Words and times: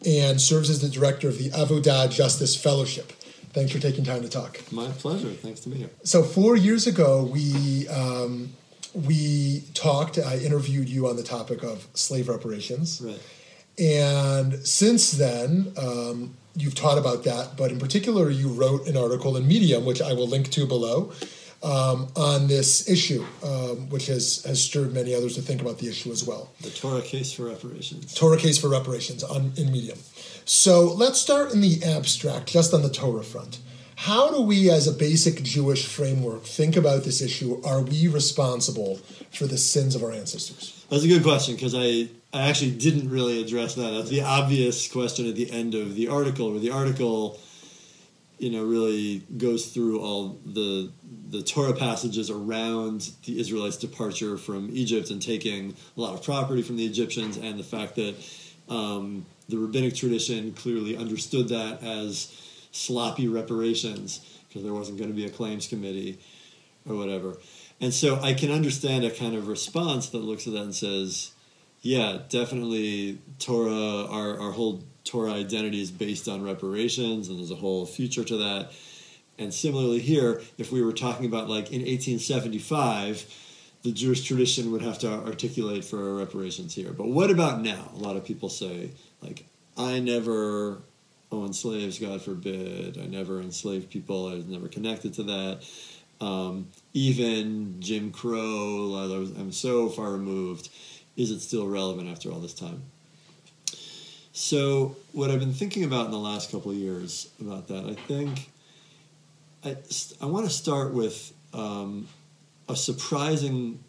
and 0.05 0.41
serves 0.41 0.69
as 0.69 0.81
the 0.81 0.89
director 0.89 1.29
of 1.29 1.39
the 1.39 1.51
Avodah 1.51 2.11
Justice 2.11 2.55
Fellowship. 2.55 3.13
Thanks 3.55 3.73
for 3.73 3.81
taking 3.81 4.05
time 4.05 4.23
to 4.23 4.29
talk. 4.29 4.61
My 4.71 4.89
pleasure. 4.89 5.31
Thanks 5.31 5.61
to 5.61 5.71
be 5.71 5.77
here. 5.77 5.91
So 6.05 6.23
four 6.23 6.55
years 6.57 6.87
ago, 6.87 7.25
we 7.25 7.89
um, 7.89 8.51
we 8.93 9.65
talked. 9.75 10.19
I 10.19 10.37
interviewed 10.37 10.89
you 10.89 11.09
on 11.09 11.17
the 11.17 11.23
topic 11.23 11.63
of 11.63 11.87
slave 11.95 12.29
reparations. 12.29 13.01
Right. 13.01 13.21
And 13.79 14.67
since 14.67 15.13
then, 15.13 15.73
um, 15.79 16.37
you've 16.55 16.75
taught 16.75 16.99
about 16.99 17.25
that, 17.25 17.57
but 17.57 17.71
in 17.71 17.79
particular, 17.79 18.29
you 18.29 18.49
wrote 18.49 18.87
an 18.87 18.97
article 18.97 19.37
in 19.37 19.47
Medium, 19.47 19.85
which 19.85 20.03
I 20.03 20.13
will 20.13 20.27
link 20.27 20.51
to 20.51 20.67
below, 20.67 21.13
um, 21.63 22.09
on 22.17 22.47
this 22.47 22.89
issue, 22.89 23.25
um, 23.45 23.89
which 23.91 24.07
has, 24.07 24.45
has 24.45 24.63
stirred 24.63 24.93
many 24.93 25.15
others 25.15 25.35
to 25.35 25.43
think 25.43 25.61
about 25.61 25.79
the 25.79 25.89
issue 25.89 26.11
as 26.11 26.25
well. 26.25 26.53
The 26.61 26.71
Torah 26.71 27.03
case 27.03 27.33
for 27.33 27.45
reparations. 27.45 28.15
Torah 28.15 28.39
case 28.39 28.59
for 28.59 28.69
reparations 28.69 29.25
on 29.25 29.53
in 29.57 29.73
Medium. 29.73 29.99
So 30.45 30.85
let's 30.85 31.19
start 31.19 31.53
in 31.53 31.61
the 31.61 31.83
abstract, 31.85 32.47
just 32.49 32.73
on 32.73 32.83
the 32.83 32.91
Torah 32.91 33.25
front. 33.25 33.59
How 33.97 34.31
do 34.31 34.43
we, 34.43 34.71
as 34.71 34.87
a 34.87 34.93
basic 34.93 35.43
Jewish 35.43 35.85
framework, 35.87 36.45
think 36.45 36.77
about 36.77 37.03
this 37.03 37.21
issue? 37.21 37.61
Are 37.65 37.83
we 37.83 38.07
responsible 38.07 39.01
for 39.33 39.47
the 39.47 39.59
sins 39.59 39.97
of 39.97 40.05
our 40.05 40.13
ancestors? 40.13 40.87
That's 40.89 41.03
a 41.03 41.09
good 41.09 41.25
question 41.25 41.57
because 41.57 41.75
I, 41.75 42.09
I 42.33 42.49
actually 42.49 42.71
didn't 42.71 43.11
really 43.11 43.43
address 43.43 43.75
that. 43.75 43.91
That's 43.91 44.09
the 44.09 44.23
obvious 44.23 44.87
question 44.91 45.29
at 45.29 45.35
the 45.35 45.51
end 45.51 45.75
of 45.75 45.97
the 45.97 46.07
article, 46.07 46.53
where 46.53 46.61
the 46.61 46.71
article, 46.71 47.41
you 48.39 48.51
know, 48.51 48.65
really 48.65 49.25
goes 49.37 49.67
through 49.73 50.01
all 50.01 50.39
the 50.47 50.93
the 51.31 51.43
Torah 51.43 51.75
passages 51.75 52.31
around 52.31 53.11
the 53.25 53.39
Israelites' 53.39 53.77
departure 53.77 54.39
from 54.39 54.71
Egypt 54.73 55.11
and 55.11 55.21
taking 55.21 55.77
a 55.97 56.01
lot 56.01 56.15
of 56.15 56.23
property 56.23 56.63
from 56.63 56.77
the 56.77 56.87
Egyptians, 56.87 57.37
and 57.37 57.59
the 57.59 57.65
fact 57.65 57.97
that 57.97 58.15
um, 58.69 59.27
the 59.49 59.59
rabbinic 59.59 59.95
tradition 59.95 60.53
clearly 60.53 60.97
understood 60.97 61.49
that 61.49 61.83
as 61.83 62.35
sloppy 62.73 63.29
reparations 63.29 64.21
because 64.49 64.63
there 64.63 64.73
wasn't 64.73 64.99
going 64.99 65.11
to 65.11 65.17
be 65.17 65.27
a 65.27 65.31
claims 65.31 65.67
committee 65.67 66.19
or 66.89 66.97
whatever. 66.97 67.37
And 67.81 67.93
so 67.95 68.21
I 68.21 68.35
can 68.35 68.51
understand 68.51 69.05
a 69.05 69.11
kind 69.11 69.35
of 69.35 69.49
response 69.49 70.09
that 70.11 70.19
looks 70.19 70.47
at 70.47 70.55
that 70.55 70.63
and 70.63 70.75
says, 70.75 71.33
yeah, 71.81 72.19
definitely 72.29 73.19
Torah, 73.39 74.07
our, 74.07 74.41
our 74.41 74.53
whole 74.53 74.83
Torah 75.05 75.33
identity 75.33 75.81
is 75.81 75.91
based 75.91 76.29
on 76.29 76.43
reparations, 76.43 77.29
and 77.29 77.39
there's 77.39 77.51
a 77.51 77.57
whole 77.57 77.87
future 77.87 78.25
to 78.25 78.37
that. 78.37 78.73
And 79.39 79.55
similarly 79.55 80.01
here, 80.01 80.43
if 80.59 80.73
we 80.73 80.83
were 80.83 80.93
talking 80.93 81.27
about 81.27 81.49
like 81.49 81.71
in 81.71 81.81
1875, 81.81 83.27
the 83.83 83.93
Jewish 83.93 84.25
tradition 84.25 84.73
would 84.73 84.83
have 84.83 84.99
to 85.01 85.09
articulate 85.09 85.85
for 85.85 86.17
reparations 86.17 86.75
here. 86.75 86.93
But 86.93 87.09
what 87.09 87.31
about 87.31 87.63
now? 87.63 87.91
A 87.95 87.99
lot 87.99 88.17
of 88.17 88.25
people 88.25 88.49
say, 88.49 88.91
like, 89.23 89.47
I 89.77 90.01
never 90.01 90.79
owned 91.31 91.55
slaves, 91.55 91.99
God 91.99 92.21
forbid. 92.23 92.99
I 92.99 93.07
never 93.07 93.41
enslaved 93.41 93.91
people. 93.91 94.29
I 94.29 94.35
was 94.35 94.47
never 94.47 94.69
connected 94.69 95.15
to 95.15 95.23
that. 95.25 95.61
Um, 96.21 96.69
even 96.95 97.77
Jim 97.79 98.11
Crow, 98.11 98.95
I'm 99.39 99.53
so 99.53 99.89
far 99.89 100.11
removed. 100.11 100.69
Is 101.17 101.31
it 101.31 101.41
still 101.41 101.67
relevant 101.67 102.09
after 102.09 102.33
all 102.33 102.41
this 102.41 102.55
time? 102.55 102.83
So, 104.33 104.97
what 105.13 105.31
I've 105.31 105.41
been 105.41 105.53
thinking 105.53 105.85
about 105.85 106.07
in 106.07 106.13
the 106.13 106.19
last 106.19 106.51
couple 106.51 106.71
of 106.71 106.77
years 106.77 107.29
about 107.41 107.69
that, 107.69 107.85
I 107.87 107.95
think 107.95 108.51
I, 109.65 109.77
I 110.21 110.27
want 110.27 110.47
to 110.47 110.53
start 110.53 110.95
with 110.95 111.33
um, 111.53 112.07
a 112.69 112.77
surprising, 112.77 113.83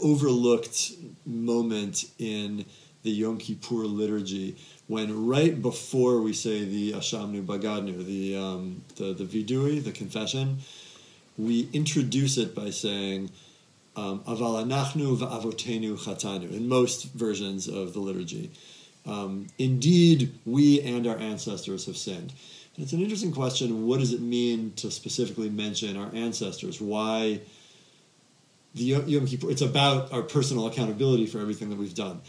overlooked 0.00 0.92
moment 1.24 2.04
in 2.18 2.66
the 3.02 3.10
Yom 3.10 3.38
Kippur 3.38 3.84
liturgy 3.86 4.56
when 4.88 5.26
right 5.26 5.60
before 5.60 6.20
we 6.20 6.32
say 6.32 6.64
the 6.64 6.92
Ashamnu 6.92 7.44
Bagadnu, 7.46 8.04
the, 8.04 8.36
um, 8.36 8.82
the, 8.96 9.14
the 9.14 9.24
Vidui, 9.24 9.82
the 9.82 9.92
confession, 9.92 10.58
we 11.38 11.68
introduce 11.72 12.36
it 12.36 12.54
by 12.54 12.70
saying, 12.70 13.30
um, 13.96 14.20
Aval 14.20 14.64
anachnu 14.64 15.16
va'avotenu 15.16 15.96
chatanu, 15.98 16.52
in 16.52 16.68
most 16.68 17.12
versions 17.12 17.68
of 17.68 17.94
the 17.94 18.00
liturgy. 18.00 18.50
Um, 19.06 19.46
Indeed, 19.58 20.32
we 20.44 20.80
and 20.82 21.06
our 21.06 21.16
ancestors 21.16 21.86
have 21.86 21.96
sinned. 21.96 22.32
It's 22.78 22.92
an 22.92 23.00
interesting 23.00 23.32
question. 23.32 23.86
What 23.86 24.00
does 24.00 24.12
it 24.14 24.22
mean 24.22 24.72
to 24.76 24.90
specifically 24.90 25.50
mention 25.50 25.96
our 25.96 26.10
ancestors? 26.14 26.80
Why 26.80 27.40
the 28.74 28.82
Yom 28.82 29.26
Kippur? 29.26 29.50
It's 29.50 29.60
about 29.60 30.10
our 30.12 30.22
personal 30.22 30.66
accountability 30.66 31.26
for 31.26 31.38
everything 31.38 31.68
that 31.68 31.78
we've 31.78 31.94
done. 31.94 32.22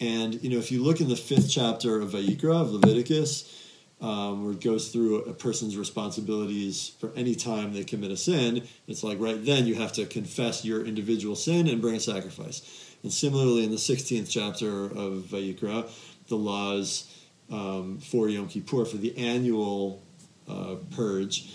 And 0.00 0.42
you 0.42 0.50
know, 0.50 0.58
if 0.58 0.72
you 0.72 0.82
look 0.82 1.00
in 1.00 1.08
the 1.08 1.16
fifth 1.16 1.48
chapter 1.48 2.00
of 2.00 2.10
Vayikra 2.10 2.60
of 2.60 2.72
Leviticus, 2.72 3.70
um, 4.00 4.44
where 4.44 4.54
it 4.54 4.60
goes 4.60 4.88
through 4.88 5.22
a 5.22 5.32
person's 5.32 5.76
responsibilities 5.76 6.92
for 6.98 7.12
any 7.14 7.36
time 7.36 7.72
they 7.72 7.84
commit 7.84 8.10
a 8.10 8.16
sin, 8.16 8.66
it's 8.88 9.04
like 9.04 9.20
right 9.20 9.44
then 9.44 9.64
you 9.66 9.76
have 9.76 9.92
to 9.92 10.06
confess 10.06 10.64
your 10.64 10.84
individual 10.84 11.36
sin 11.36 11.68
and 11.68 11.80
bring 11.80 11.94
a 11.94 12.00
sacrifice. 12.00 12.96
And 13.04 13.12
similarly, 13.12 13.62
in 13.62 13.70
the 13.70 13.76
16th 13.76 14.28
chapter 14.28 14.86
of 14.86 15.26
Vayikra, 15.30 15.88
the 16.26 16.36
laws 16.36 17.13
um, 17.50 17.98
for 17.98 18.28
Yom 18.28 18.48
Kippur 18.48 18.84
for 18.84 18.96
the 18.96 19.16
annual 19.16 20.02
uh, 20.48 20.76
purge, 20.94 21.50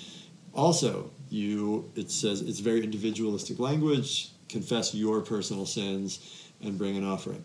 also 0.54 1.12
you 1.30 1.92
it 1.96 2.12
says 2.12 2.42
it's 2.42 2.60
very 2.60 2.84
individualistic 2.84 3.60
language. 3.60 4.32
Confess 4.48 4.96
your 4.96 5.22
personal 5.22 5.66
sins 5.66 6.52
and 6.62 6.78
bring 6.78 6.98
an 6.98 7.06
offering. 7.06 7.44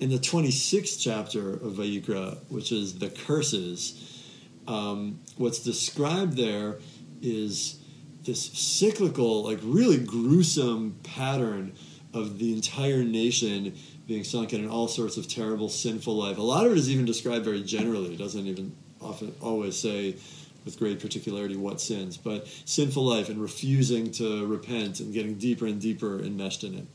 In 0.00 0.10
the 0.10 0.18
26th 0.18 1.00
chapter 1.00 1.52
of 1.52 1.74
Vayikra, 1.74 2.38
which 2.48 2.72
is 2.72 2.98
the 2.98 3.10
curses, 3.10 4.22
um, 4.66 5.20
what's 5.36 5.60
described 5.60 6.36
there 6.36 6.78
is 7.22 7.80
this 8.24 8.44
cyclical, 8.52 9.44
like 9.44 9.60
really 9.62 9.98
gruesome 9.98 10.96
pattern 11.04 11.74
of 12.12 12.38
the 12.38 12.52
entire 12.52 13.04
nation 13.04 13.76
being 14.06 14.24
sunken 14.24 14.62
in 14.62 14.68
all 14.68 14.88
sorts 14.88 15.16
of 15.16 15.28
terrible, 15.28 15.68
sinful 15.68 16.14
life. 16.14 16.38
A 16.38 16.42
lot 16.42 16.66
of 16.66 16.72
it 16.72 16.78
is 16.78 16.90
even 16.90 17.04
described 17.04 17.44
very 17.44 17.62
generally. 17.62 18.14
It 18.14 18.18
doesn't 18.18 18.46
even 18.46 18.74
often 19.00 19.34
always 19.40 19.78
say 19.78 20.16
with 20.64 20.78
great 20.78 21.00
particularity 21.00 21.56
what 21.56 21.80
sins, 21.80 22.16
but 22.16 22.46
sinful 22.64 23.04
life 23.04 23.28
and 23.28 23.40
refusing 23.40 24.10
to 24.12 24.46
repent 24.46 25.00
and 25.00 25.12
getting 25.12 25.34
deeper 25.34 25.66
and 25.66 25.80
deeper 25.80 26.18
enmeshed 26.20 26.64
in 26.64 26.74
it. 26.74 26.86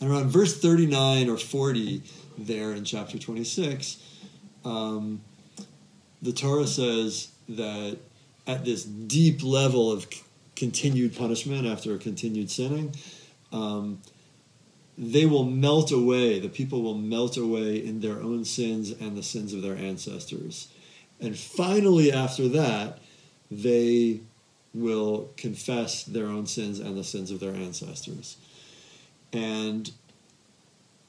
And 0.00 0.10
around 0.10 0.30
verse 0.30 0.58
39 0.58 1.28
or 1.28 1.38
40, 1.38 2.02
there 2.38 2.72
in 2.72 2.84
chapter 2.84 3.18
26, 3.18 3.98
um, 4.64 5.20
the 6.20 6.32
Torah 6.32 6.66
says 6.66 7.28
that 7.48 7.98
at 8.46 8.64
this 8.64 8.84
deep 8.84 9.42
level 9.44 9.92
of 9.92 10.04
c- 10.12 10.22
continued 10.56 11.16
punishment 11.16 11.66
after 11.66 11.96
continued 11.98 12.50
sinning, 12.50 12.94
um, 13.52 14.00
they 14.96 15.26
will 15.26 15.44
melt 15.44 15.90
away, 15.90 16.38
the 16.38 16.48
people 16.48 16.82
will 16.82 16.94
melt 16.94 17.36
away 17.36 17.76
in 17.76 18.00
their 18.00 18.20
own 18.20 18.44
sins 18.44 18.90
and 18.90 19.16
the 19.16 19.22
sins 19.22 19.52
of 19.52 19.62
their 19.62 19.76
ancestors. 19.76 20.68
And 21.20 21.38
finally, 21.38 22.12
after 22.12 22.48
that, 22.48 22.98
they 23.50 24.20
will 24.74 25.30
confess 25.36 26.04
their 26.04 26.26
own 26.26 26.46
sins 26.46 26.78
and 26.78 26.96
the 26.96 27.04
sins 27.04 27.30
of 27.30 27.40
their 27.40 27.54
ancestors. 27.54 28.36
And 29.32 29.90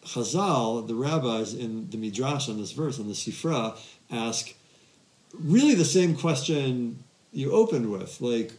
Chazal, 0.05 0.87
the 0.87 0.95
rabbis 0.95 1.53
in 1.53 1.89
the 1.89 1.97
Midrash 1.97 2.49
on 2.49 2.57
this 2.57 2.71
verse, 2.71 2.99
on 2.99 3.07
the 3.07 3.13
Sifra, 3.13 3.77
ask 4.11 4.53
really 5.33 5.75
the 5.75 5.85
same 5.85 6.15
question 6.15 7.03
you 7.31 7.51
opened 7.51 7.91
with. 7.91 8.21
Like, 8.21 8.53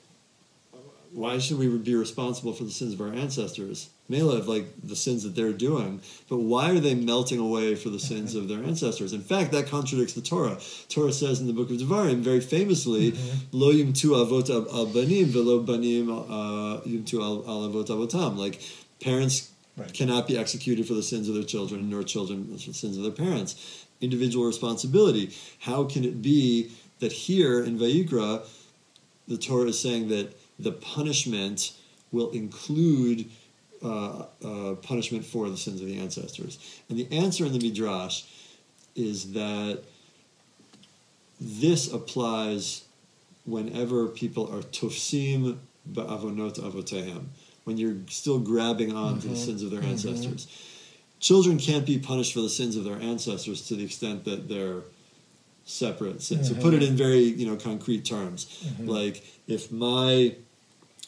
why 1.13 1.39
should 1.39 1.59
we 1.59 1.69
be 1.79 1.95
responsible 1.95 2.53
for 2.53 2.65
the 2.65 2.71
sins 2.71 2.95
of 2.95 3.01
our 3.01 3.13
ancestors? 3.13 3.91
Melev, 4.11 4.47
like 4.47 4.67
the 4.83 4.97
sins 4.97 5.23
that 5.23 5.35
they're 5.35 5.53
doing, 5.53 6.03
but 6.29 6.37
why 6.37 6.71
are 6.71 6.79
they 6.79 6.95
melting 6.95 7.39
away 7.39 7.75
for 7.75 7.89
the 7.89 7.99
sins 7.99 8.35
of 8.35 8.49
their 8.49 8.63
ancestors? 8.63 9.15
In 9.15 9.23
fact, 9.23 9.53
that 9.53 9.67
contradicts 9.67 10.13
the 10.13 10.21
Torah. 10.21 10.59
Torah 10.91 11.13
says 11.13 11.41
in 11.41 11.47
the 11.47 11.55
book 11.55 11.71
of 11.71 11.79
Devarim, 11.79 12.21
very 12.21 12.41
famously, 12.41 13.13
mm-hmm. 13.13 13.47
"Lo 13.53 13.73
yumtu 13.73 14.11
avot 14.11 14.51
al 14.51 14.87
banim 14.87 15.27
velo 15.27 15.61
banim 15.61 16.11
uh, 16.11 16.81
yumtu 16.83 17.23
al 17.23 17.43
avot 17.45 17.87
avotam." 17.87 18.37
Like 18.37 18.61
parents 19.01 19.51
right. 19.79 19.91
cannot 19.95 20.29
be 20.29 20.37
executed 20.37 20.87
for 20.87 20.95
the 20.95 21.03
sins 21.03 21.27
of 21.29 21.35
their 21.35 21.45
children, 21.45 21.89
nor 21.89 22.03
children 22.03 22.45
for 22.45 22.69
the 22.69 22.75
sins 22.75 22.99
of 22.99 23.05
their 23.05 23.13
parents. 23.13 23.87
Individual 24.03 24.45
responsibility. 24.45 25.35
How 25.61 25.85
can 25.85 26.05
it 26.05 26.21
be 26.21 26.73
that 26.99 27.13
here 27.13 27.65
in 27.65 27.79
Vayikra, 27.79 28.47
the 29.27 29.39
Torah 29.39 29.69
is 29.69 29.81
saying 29.81 30.09
that 30.09 30.37
the 30.59 30.73
punishment 30.73 31.73
will 32.13 32.31
include 32.31 33.31
uh, 33.85 34.27
uh, 34.45 34.75
punishment 34.77 35.25
for 35.25 35.49
the 35.51 35.57
sins 35.57 35.81
of 35.81 35.87
the 35.87 35.99
ancestors. 35.99 36.59
And 36.89 36.99
the 36.99 37.07
answer 37.13 37.45
in 37.45 37.53
the 37.53 37.59
Midrash 37.59 38.23
is 38.97 39.33
that 39.33 39.83
this 41.41 41.93
applies 41.93 42.85
whenever 43.45 44.09
people 44.09 44.45
are 44.55 44.63
tofsim 44.63 45.59
ba'avonot 45.91 46.59
avotehem, 46.59 47.27
when 47.65 47.77
you're 47.77 47.97
still 48.09 48.39
grabbing 48.39 48.95
on 48.97 49.13
mm-hmm. 49.13 49.21
to 49.21 49.29
the 49.29 49.35
mm-hmm. 49.35 49.45
sins 49.45 49.63
of 49.63 49.71
their 49.71 49.81
mm-hmm. 49.81 49.91
ancestors. 49.91 50.71
Children 51.21 51.59
can't 51.59 51.87
be 51.87 51.99
punished 51.99 52.33
for 52.33 52.41
the 52.41 52.49
sins 52.49 52.77
of 52.77 52.85
their 52.85 52.99
ancestors 52.99 53.67
to 53.69 53.77
the 53.77 53.85
extent 53.85 54.25
that 54.25 54.49
they're 54.49 54.83
separate 55.65 56.23
sins. 56.23 56.51
Mm-hmm. 56.51 56.61
So 56.61 56.63
put 56.63 56.75
it 56.75 56.83
in 56.83 56.97
very 56.97 57.21
you 57.21 57.47
know 57.47 57.57
concrete 57.57 58.05
terms, 58.05 58.47
mm-hmm. 58.65 58.89
like 58.89 59.25
if 59.47 59.73
my 59.73 60.35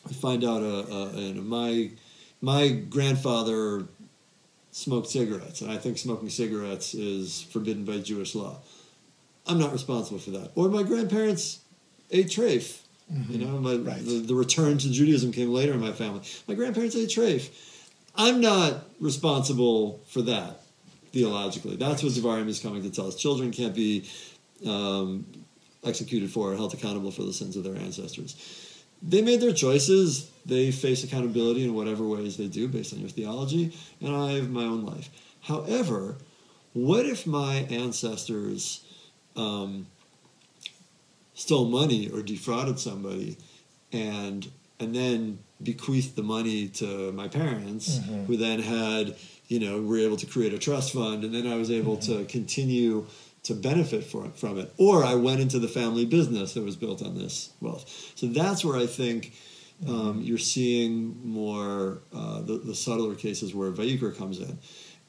I 0.09 0.13
find 0.13 0.45
out 0.45 0.63
a, 0.63 0.93
a, 0.93 1.31
a 1.31 1.35
my 1.35 1.91
my 2.41 2.69
grandfather 2.69 3.85
smoked 4.71 5.09
cigarettes, 5.09 5.63
and 5.63 5.71
I 5.71 5.79
think 5.79 5.99
smoking 5.99 6.29
cigarettes 6.29 6.95
is 6.95 7.43
forbidden 7.43 7.85
by 7.85 7.99
Jewish 7.99 8.35
law. 8.35 8.59
I'm 9.47 9.59
not 9.59 9.73
responsible 9.73 10.19
for 10.19 10.31
that. 10.31 10.51
Or 10.55 10.69
my 10.69 10.83
grandparents 10.83 11.61
ate 12.11 12.27
treif. 12.27 12.81
Mm-hmm. 13.13 13.33
You 13.33 13.47
know, 13.47 13.59
my, 13.59 13.77
right. 13.77 14.05
the, 14.05 14.19
the, 14.19 14.35
return 14.35 14.79
to 14.79 14.91
Judaism 14.91 15.33
came 15.33 15.53
later 15.53 15.73
in 15.73 15.81
my 15.81 15.93
family. 15.93 16.23
My 16.49 16.55
grandparents 16.55 16.97
ate 16.97 17.09
treif. 17.09 17.51
I'm 18.17 18.41
not 18.41 18.85
responsible 19.01 20.01
for 20.09 20.23
that 20.23 20.63
theologically. 21.13 21.77
That's 21.77 22.03
what 22.03 22.13
Devarim 22.13 22.49
is 22.49 22.61
coming 22.61 22.83
to 22.83 22.91
tell 22.91 23.07
us. 23.07 23.15
Children 23.15 23.53
can't 23.53 23.75
be 23.75 24.11
um, 24.67 25.25
executed 25.85 26.31
for 26.31 26.53
or 26.53 26.57
held 26.57 26.75
accountable 26.75 27.13
for 27.13 27.23
the 27.23 27.33
sins 27.33 27.57
of 27.57 27.65
their 27.65 27.77
ancestors 27.77 28.76
they 29.07 29.23
made 29.23 29.41
their 29.41 29.53
choices. 29.53 30.31
They 30.45 30.71
face 30.71 31.03
accountability 31.05 31.65
in 31.65 31.75
whatever 31.75 32.05
ways 32.05 32.37
they 32.37 32.49
do 32.49 32.69
based 32.69 32.93
on 32.93 33.01
your 33.01 33.09
theology, 33.09 33.77
and 34.01 34.15
I 34.15 34.33
have 34.33 34.51
my 34.51 34.65
own 34.65 34.85
life. 34.85 35.09
However, 35.43 36.17
what 36.73 37.07
if 37.07 37.27
my 37.27 37.67
ancestors 37.71 38.85
um, 39.37 39.87
stole 41.35 41.67
money 41.67 42.09
or 42.11 42.23
defrauded 42.23 42.79
somebody, 42.79 43.39
and 43.93 44.51
and 44.79 44.95
then 44.95 45.39
bequeathed 45.63 46.17
the 46.17 46.23
money 46.23 46.69
to 46.69 47.13
my 47.13 47.29
parents, 47.29 47.99
mm-hmm. 47.99 48.25
who 48.25 48.37
then 48.37 48.61
had 48.61 49.17
you 49.49 49.61
know 49.61 49.81
were 49.81 49.99
able 49.99 50.17
to 50.17 50.27
create 50.27 50.53
a 50.53 50.59
trust 50.59 50.93
fund, 50.93 51.25
and 51.25 51.35
then 51.35 51.47
I 51.47 51.57
was 51.57 51.71
able 51.71 51.97
mm-hmm. 51.97 52.19
to 52.19 52.25
continue 52.27 53.07
to 53.47 53.55
benefit 53.55 54.05
from 54.05 54.59
it. 54.59 54.73
Or 54.77 55.05
I 55.05 55.15
went 55.15 55.41
into 55.41 55.61
the 55.61 55.69
family 55.69 56.05
business 56.05 56.55
that 56.55 56.65
was 56.65 56.77
built 56.77 57.01
on 57.01 57.17
this 57.17 57.51
wealth. 57.61 58.13
So 58.17 58.27
that's 58.27 58.65
where 58.65 58.77
I 58.77 58.87
think 58.87 59.33
um, 59.87 60.21
you're 60.21 60.39
seeing 60.39 61.17
more 61.23 61.99
uh, 62.13 62.41
the, 62.41 62.59
the, 62.59 62.75
subtler 62.75 63.15
cases 63.15 63.55
where 63.55 63.71
Vayikra 63.71 64.17
comes 64.17 64.41
in. 64.41 64.59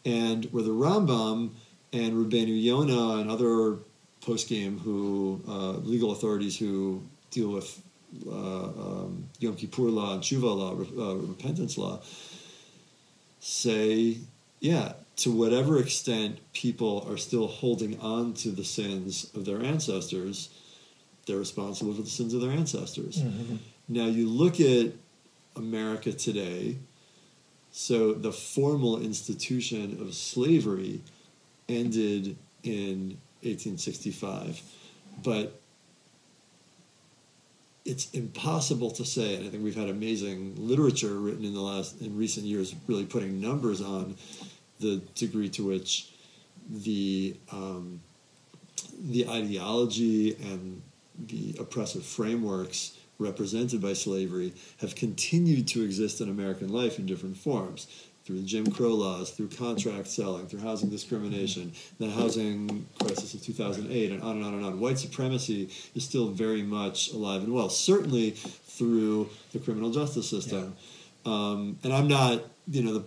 And 0.06 0.46
where 0.46 0.64
the 0.64 0.70
Rambam 0.70 1.52
and 1.94 2.14
Rabbeinu 2.14 2.62
Yonah 2.62 3.22
and 3.22 3.32
other 3.32 3.80
poskim 4.22 4.80
who, 4.82 5.42
uh, 5.48 5.72
legal 5.78 6.12
authorities 6.12 6.58
who 6.58 7.02
deal 7.32 7.50
with 7.50 7.82
uh, 8.28 8.32
um, 8.32 9.28
Yom 9.40 9.56
Kippur 9.56 9.84
law 9.84 10.14
and 10.14 10.22
Tshuva 10.22 10.44
law, 10.44 10.74
uh, 10.74 11.16
repentance 11.16 11.78
law, 11.78 12.02
say, 13.40 14.18
yeah, 14.60 14.94
to 15.18 15.32
whatever 15.32 15.80
extent 15.80 16.40
people 16.54 17.06
are 17.10 17.18
still 17.18 17.48
holding 17.48 18.00
on 18.00 18.34
to 18.36 18.50
the 18.50 18.64
sins 18.64 19.32
of 19.36 19.46
their 19.46 19.62
ancestors, 19.62 20.50
they're 21.26 21.38
responsible 21.38 21.94
for 21.94 22.02
the 22.02 22.10
sins 22.10 22.34
of 22.34 22.42
their 22.42 22.52
ancestors. 22.52 23.22
Mm-hmm. 23.22 23.56
Now, 23.90 24.06
you 24.06 24.28
look 24.28 24.60
at 24.60 24.94
America 25.56 26.12
today, 26.12 26.78
so 27.72 28.14
the 28.14 28.32
formal 28.32 29.02
institution 29.02 29.98
of 30.02 30.14
slavery 30.14 31.02
ended 31.68 32.38
in 32.64 33.18
1865, 33.44 34.62
but 35.24 35.60
it's 37.88 38.12
impossible 38.12 38.92
to 38.92 39.06
say, 39.06 39.36
and 39.36 39.48
I 39.48 39.50
think 39.50 39.64
we've 39.64 39.74
had 39.74 39.88
amazing 39.88 40.56
literature 40.58 41.14
written 41.14 41.46
in 41.46 41.54
the 41.54 41.62
last 41.62 42.02
in 42.02 42.18
recent 42.18 42.46
years, 42.46 42.76
really 42.86 43.06
putting 43.06 43.40
numbers 43.40 43.82
on 43.82 44.18
the 44.82 44.98
degree 45.16 45.48
to 45.50 45.66
which 45.66 46.12
the 46.70 47.38
um, 47.50 48.02
the 49.00 49.30
ideology 49.30 50.36
and 50.36 50.82
the 51.28 51.56
oppressive 51.60 52.06
frameworks 52.06 52.98
represented 53.20 53.82
by 53.82 53.94
slavery 53.94 54.54
have 54.82 54.94
continued 54.94 55.68
to 55.70 55.82
exist 55.82 56.20
in 56.20 56.30
American 56.30 56.68
life 56.68 57.00
in 57.00 57.06
different 57.06 57.38
forms 57.38 57.88
through 58.28 58.36
the 58.36 58.46
Jim 58.46 58.70
Crow 58.70 58.94
laws, 58.94 59.32
through 59.32 59.48
contract 59.48 60.08
selling, 60.08 60.48
through 60.48 60.60
housing 60.60 60.90
discrimination, 60.90 61.72
the 61.98 62.10
housing 62.10 62.86
crisis 63.00 63.34
of 63.34 63.42
2008, 63.42 64.12
and 64.12 64.22
on 64.22 64.36
and 64.36 64.46
on 64.46 64.54
and 64.54 64.66
on. 64.66 64.80
White 64.82 65.00
supremacy 65.00 65.70
is 65.96 66.04
still 66.04 66.28
very 66.28 66.62
much 66.62 67.14
alive 67.14 67.44
and 67.44 67.54
well, 67.54 67.70
certainly 67.70 68.32
through 68.32 69.30
the 69.54 69.60
criminal 69.60 69.92
justice 69.92 70.30
system. 70.30 70.76
Yeah. 71.26 71.32
Um, 71.32 71.80
and 71.86 71.94
I'm 71.94 72.10
not, 72.10 72.44
you 72.70 72.84
know, 72.84 72.94
the 72.96 73.06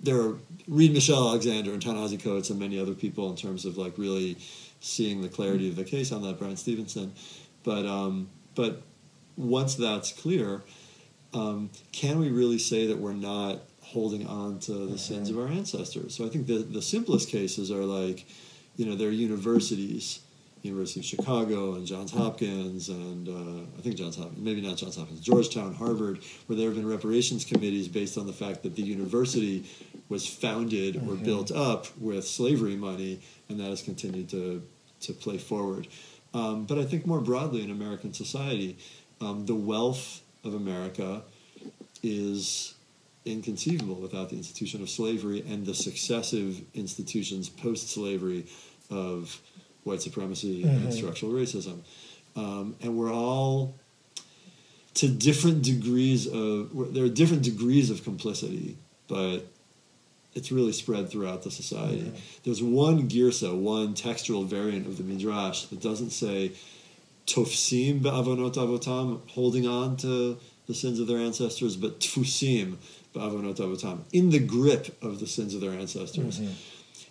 there 0.00 0.20
are 0.20 0.36
read 0.68 0.92
Michelle 0.92 1.28
Alexander 1.30 1.72
and 1.72 1.82
Ta-Nehisi 1.82 2.22
Coates 2.22 2.50
and 2.50 2.60
many 2.60 2.78
other 2.78 2.94
people 2.94 3.30
in 3.30 3.36
terms 3.36 3.64
of 3.64 3.76
like 3.76 3.96
really 3.96 4.36
seeing 4.80 5.22
the 5.22 5.28
clarity 5.28 5.68
of 5.68 5.76
the 5.76 5.84
case 5.84 6.12
on 6.12 6.22
that 6.22 6.38
Brian 6.38 6.56
Stevenson, 6.56 7.12
but 7.64 7.86
um, 7.86 8.28
but 8.54 8.82
once 9.36 9.74
that's 9.74 10.12
clear, 10.12 10.62
um, 11.32 11.70
can 11.90 12.20
we 12.20 12.30
really 12.30 12.58
say 12.58 12.86
that 12.86 12.98
we're 12.98 13.14
not 13.14 13.62
holding 13.94 14.26
on 14.26 14.58
to 14.60 14.72
the 14.72 14.78
mm-hmm. 14.78 14.96
sins 14.96 15.30
of 15.30 15.38
our 15.38 15.48
ancestors? 15.48 16.14
So 16.14 16.26
I 16.26 16.28
think 16.28 16.46
the 16.46 16.58
the 16.58 16.82
simplest 16.82 17.30
cases 17.30 17.70
are 17.70 17.84
like, 17.84 18.26
you 18.76 18.84
know, 18.84 18.94
there 18.96 19.08
are 19.08 19.12
universities 19.12 20.20
University 20.64 21.00
of 21.00 21.06
Chicago 21.06 21.74
and 21.74 21.86
Johns 21.86 22.10
Hopkins 22.10 22.88
and 22.88 23.28
uh, 23.28 23.64
I 23.78 23.82
think 23.82 23.96
Johns 23.96 24.16
Hopkins, 24.16 24.38
maybe 24.38 24.62
not 24.62 24.78
Johns 24.78 24.96
Hopkins, 24.96 25.20
Georgetown, 25.20 25.74
Harvard, 25.74 26.20
where 26.46 26.56
there 26.56 26.66
have 26.66 26.76
been 26.76 26.88
reparations 26.88 27.44
committees 27.44 27.86
based 27.86 28.16
on 28.16 28.26
the 28.26 28.32
fact 28.32 28.62
that 28.62 28.74
the 28.74 28.82
university 28.82 29.64
was 30.08 30.26
founded 30.26 30.94
mm-hmm. 30.94 31.10
or 31.10 31.16
built 31.16 31.52
up 31.52 31.86
with 31.98 32.26
slavery 32.26 32.76
money, 32.76 33.20
and 33.48 33.60
that 33.60 33.68
has 33.68 33.82
continued 33.82 34.28
to 34.30 34.62
to 35.00 35.12
play 35.12 35.36
forward. 35.36 35.86
Um, 36.32 36.64
but 36.64 36.78
I 36.78 36.84
think 36.84 37.06
more 37.06 37.20
broadly 37.20 37.62
in 37.62 37.70
American 37.70 38.14
society, 38.14 38.78
um, 39.20 39.44
the 39.44 39.54
wealth 39.54 40.22
of 40.44 40.54
America 40.54 41.22
is 42.02 42.74
inconceivable 43.24 43.94
without 43.94 44.30
the 44.30 44.36
institution 44.36 44.82
of 44.82 44.90
slavery 44.90 45.44
and 45.48 45.64
the 45.64 45.74
successive 45.74 46.60
institutions 46.74 47.48
post 47.48 47.90
slavery 47.90 48.46
of 48.90 49.40
white 49.84 50.02
supremacy 50.02 50.64
mm-hmm. 50.64 50.84
and 50.84 50.94
structural 50.94 51.32
racism. 51.32 51.80
Um, 52.36 52.76
and 52.82 52.96
we're 52.96 53.12
all 53.12 53.74
to 54.94 55.08
different 55.08 55.62
degrees 55.62 56.26
of 56.26 56.94
there 56.94 57.04
are 57.04 57.08
different 57.08 57.42
degrees 57.42 57.90
of 57.90 58.04
complicity, 58.04 58.76
but 59.08 59.40
it's 60.34 60.50
really 60.50 60.72
spread 60.72 61.10
throughout 61.10 61.42
the 61.42 61.50
society. 61.50 62.02
Mm-hmm. 62.02 62.16
There's 62.44 62.62
one 62.62 63.08
girsa, 63.08 63.56
one 63.56 63.94
textual 63.94 64.44
variant 64.44 64.86
of 64.86 64.98
the 64.98 65.04
midrash 65.04 65.64
that 65.66 65.80
doesn't 65.80 66.10
say 66.10 66.52
tofsim 67.26 68.02
be'avonot 68.02 68.54
avotam, 68.54 69.28
holding 69.30 69.66
on 69.66 69.96
to 69.98 70.38
the 70.66 70.74
sins 70.74 70.98
of 70.98 71.06
their 71.06 71.18
ancestors, 71.18 71.76
but 71.76 72.00
tfusim 72.00 72.76
in 73.14 74.30
the 74.30 74.38
grip 74.38 75.02
of 75.02 75.20
the 75.20 75.26
sins 75.26 75.54
of 75.54 75.60
their 75.60 75.70
ancestors. 75.72 76.40
Mm-hmm. 76.40 76.52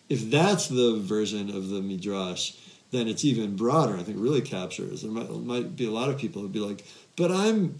If 0.10 0.30
that's 0.30 0.68
the 0.68 0.98
version 1.00 1.50
of 1.50 1.70
the 1.70 1.82
midrash, 1.82 2.54
then 2.92 3.08
it's 3.08 3.24
even 3.26 3.56
broader. 3.56 3.98
I 3.98 4.04
think 4.04 4.18
really 4.20 4.42
captures. 4.42 5.02
There 5.02 5.12
might, 5.12 5.30
might 5.32 5.76
be 5.76 5.86
a 5.86 5.92
lot 5.92 6.10
of 6.10 6.18
people 6.18 6.42
who'd 6.42 6.52
be 6.52 6.60
like, 6.60 6.86
"But 7.16 7.32
I'm, 7.32 7.78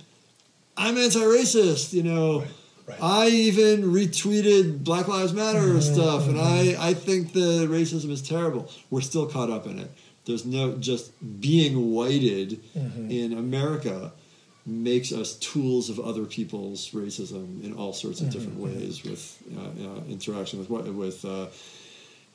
I'm 0.78 0.98
anti-racist," 0.98 1.94
you 1.94 2.04
know, 2.04 2.46
right. 2.88 2.98
I 3.02 3.28
even 3.28 3.84
retweeted 3.92 4.84
Black 4.84 5.08
Lives 5.08 5.34
Matter 5.34 5.60
Mm-hmm, 5.60 5.80
stuff, 5.94 6.28
and 6.28 6.40
I, 6.40 6.76
I 6.80 6.94
think 6.94 7.34
the 7.34 7.68
racism 7.68 8.10
is 8.10 8.22
terrible. 8.22 8.72
We're 8.90 9.02
still 9.02 9.28
caught 9.28 9.50
up 9.52 9.68
in 9.68 9.78
it. 9.80 9.92
There's 10.26 10.46
no 10.46 10.78
just 10.78 11.12
being 11.42 11.92
whited 11.92 12.62
Mm-hmm. 12.74 13.12
in 13.12 13.34
America 13.34 14.14
makes 14.66 15.12
us 15.12 15.36
tools 15.36 15.90
of 15.90 16.00
other 16.00 16.26
people's 16.26 16.92
racism 16.92 17.64
in 17.64 17.74
all 17.74 17.92
sorts 17.94 18.22
of 18.22 18.30
different 18.30 18.58
Mm-hmm. 18.58 18.80
ways 18.80 19.04
with 19.04 19.44
uh, 19.58 19.62
uh, 19.62 20.02
interaction 20.10 20.60
with 20.60 20.70
what 20.70 20.86
with 20.86 21.26
uh, 21.26 21.48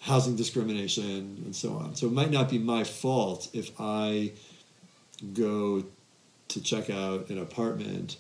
housing 0.01 0.37
discrimination 0.37 1.43
and 1.45 1.57
so 1.57 1.73
on. 1.75 1.95
So 1.95 2.07
it 2.07 2.13
might 2.13 2.31
not 2.31 2.51
be 2.51 2.59
my 2.59 2.85
fault 2.85 3.49
if 3.53 3.71
I 3.81 4.33
go 5.33 5.85
to 6.49 6.61
check 6.63 6.91
out 6.91 7.29
an 7.31 7.39
apartment 7.39 8.17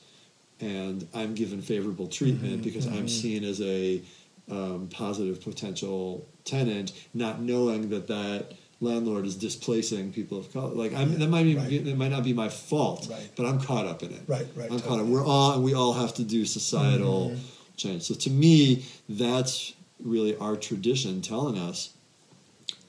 and 0.60 1.06
I'm 1.14 1.34
given 1.34 1.62
favorable 1.62 2.08
treatment 2.08 2.62
because 2.62 2.86
I'm 2.86 3.08
seen 3.08 3.44
as 3.44 3.60
a 3.60 4.02
um, 4.50 4.88
positive 4.90 5.40
potential 5.42 6.26
tenant, 6.44 6.92
not 7.14 7.40
knowing 7.40 7.90
that 7.90 8.08
that 8.08 8.52
landlord 8.80 9.26
is 9.26 9.36
displacing 9.36 10.12
people 10.12 10.38
of 10.38 10.52
color. 10.52 10.74
Like 10.74 10.94
I'm, 10.94 11.18
that 11.18 11.28
might 11.28 11.44
be, 11.44 11.56
Right. 11.56 11.84
that 11.84 11.96
might 11.96 12.10
not 12.10 12.24
be 12.24 12.32
my 12.32 12.48
fault, 12.48 13.08
Right. 13.10 13.28
but 13.36 13.46
I'm 13.46 13.60
caught 13.60 13.86
up 13.86 14.02
in 14.02 14.12
it. 14.12 14.22
Right, 14.26 14.46
right, 14.54 14.70
I'm 14.70 14.80
caught 14.80 15.00
up. 15.00 15.06
We're 15.06 15.24
all, 15.24 15.52
and 15.54 15.64
we 15.64 15.74
all 15.74 15.94
have 15.94 16.14
to 16.14 16.22
do 16.22 16.44
societal 16.44 17.30
mm-hmm. 17.30 17.40
change. 17.76 18.02
So 18.02 18.14
to 18.14 18.30
me, 18.30 18.84
that's 19.08 19.74
really 20.00 20.36
our 20.36 20.56
tradition 20.56 21.20
telling 21.22 21.58
us 21.58 21.90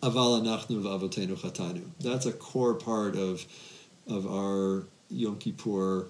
Aval 0.03 0.41
anachnu 0.41 0.81
v'avotenu 0.81 1.35
chatanu. 1.37 1.81
That's 1.99 2.25
a 2.25 2.31
core 2.31 2.75
part 2.75 3.15
of 3.15 3.45
of 4.07 4.25
our 4.25 4.85
Yom 5.09 5.37
Kippur 5.37 6.07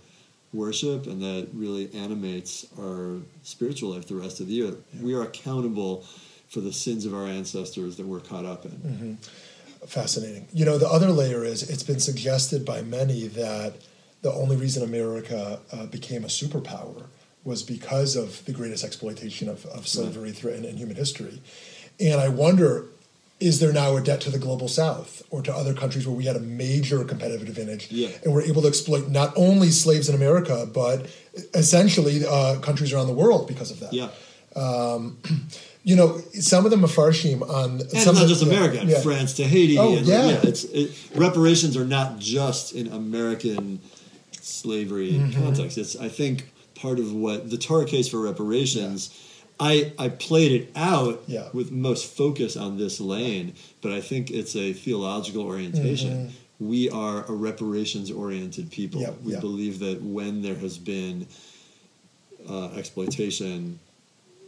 worship, 0.53 1.05
and 1.07 1.21
that 1.21 1.49
really 1.53 1.93
animates 1.93 2.65
our 2.79 3.17
spiritual 3.43 3.91
life 3.91 4.07
the 4.07 4.15
rest 4.15 4.39
of 4.39 4.47
the 4.47 4.53
year. 4.53 4.73
We 5.01 5.13
are 5.13 5.23
accountable 5.23 6.05
for 6.49 6.61
the 6.61 6.73
sins 6.73 7.05
of 7.05 7.13
our 7.13 7.25
ancestors 7.25 7.97
that 7.97 8.05
we're 8.05 8.19
caught 8.19 8.45
up 8.45 8.65
in. 8.65 8.71
Mm-hmm. 8.71 9.13
Fascinating. 9.87 10.47
You 10.53 10.65
know, 10.65 10.77
the 10.77 10.87
other 10.89 11.09
layer 11.11 11.43
is 11.43 11.69
it's 11.69 11.83
been 11.83 11.99
suggested 11.99 12.65
by 12.65 12.81
many 12.81 13.27
that 13.27 13.73
the 14.21 14.31
only 14.31 14.55
reason 14.57 14.83
America 14.83 15.59
uh, 15.71 15.85
became 15.85 16.23
a 16.23 16.27
superpower 16.27 17.05
was 17.45 17.63
because 17.63 18.15
of 18.15 18.43
the 18.45 18.51
greatest 18.51 18.83
exploitation 18.83 19.47
of, 19.47 19.65
of 19.67 19.87
slavery 19.87 20.31
through 20.31 20.51
in, 20.51 20.65
in 20.65 20.75
human 20.77 20.95
history. 20.97 21.41
And 21.99 22.19
I 22.19 22.27
wonder, 22.27 22.85
is 23.39 23.61
there 23.61 23.71
now 23.71 23.95
a 23.95 24.01
debt 24.01 24.19
to 24.21 24.29
the 24.29 24.37
global 24.37 24.67
south 24.67 25.23
or 25.31 25.41
to 25.43 25.53
other 25.53 25.73
countries 25.73 26.05
where 26.05 26.15
we 26.15 26.25
had 26.25 26.35
a 26.35 26.41
major 26.41 27.03
competitive 27.05 27.47
advantage 27.47 27.89
Yeah. 27.89 28.09
and 28.25 28.33
we're 28.33 28.41
able 28.43 28.61
to 28.63 28.67
exploit 28.67 29.07
not 29.07 29.31
only 29.37 29.69
slaves 29.69 30.09
in 30.09 30.15
America, 30.15 30.67
but 30.71 31.07
essentially 31.53 32.25
uh, 32.27 32.59
countries 32.59 32.91
around 32.91 33.07
the 33.07 33.13
world 33.13 33.47
because 33.47 33.71
of 33.71 33.79
that? 33.79 33.93
Yeah, 33.93 34.09
You 35.83 35.95
know, 35.95 36.17
some 36.33 36.65
of 36.65 36.71
the 36.71 36.77
mafarshim 36.77 37.41
on 37.41 37.79
and 37.79 37.91
some 37.91 38.15
not 38.15 38.23
of 38.23 38.29
just 38.29 38.43
America, 38.43 38.83
yeah. 38.85 38.99
France 38.99 39.33
to 39.35 39.43
Haiti. 39.45 39.77
Oh, 39.77 39.95
and, 39.97 40.05
yeah. 40.05 40.39
it's 40.43 40.65
it, 40.65 40.91
reparations 41.15 41.77
are 41.77 41.85
not 41.85 42.19
just 42.19 42.73
in 42.75 42.87
American 42.87 43.79
slavery 44.41 45.13
Mm-hmm. 45.13 45.41
context. 45.41 45.77
It's 45.77 45.95
I 45.95 46.09
think 46.09 46.51
part 46.75 46.99
of 46.99 47.13
what 47.13 47.49
the 47.49 47.57
Torah 47.57 47.85
case 47.85 48.07
for 48.09 48.19
reparations. 48.19 49.09
I, 49.61 49.91
I 49.99 50.07
played 50.07 50.53
it 50.53 50.71
out 50.73 51.23
Yeah. 51.27 51.49
with 51.51 51.69
most 51.69 52.15
focus 52.15 52.55
on 52.55 52.77
this 52.77 53.01
lane, 53.01 53.55
but 53.81 53.91
I 53.91 53.99
think 53.99 54.31
it's 54.31 54.55
a 54.55 54.71
theological 54.71 55.43
orientation. 55.43 56.31
We 56.61 56.89
are 56.89 57.25
a 57.25 57.33
reparations 57.33 58.09
oriented 58.09 58.71
people. 58.71 59.01
Mm-hmm. 59.01 59.11
Yeah, 59.19 59.25
we 59.25 59.33
yeah. 59.33 59.39
believe 59.41 59.79
that 59.79 60.01
when 60.01 60.41
there 60.43 60.55
has 60.55 60.77
been 60.77 61.27
uh, 62.49 62.69
exploitation 62.75 63.79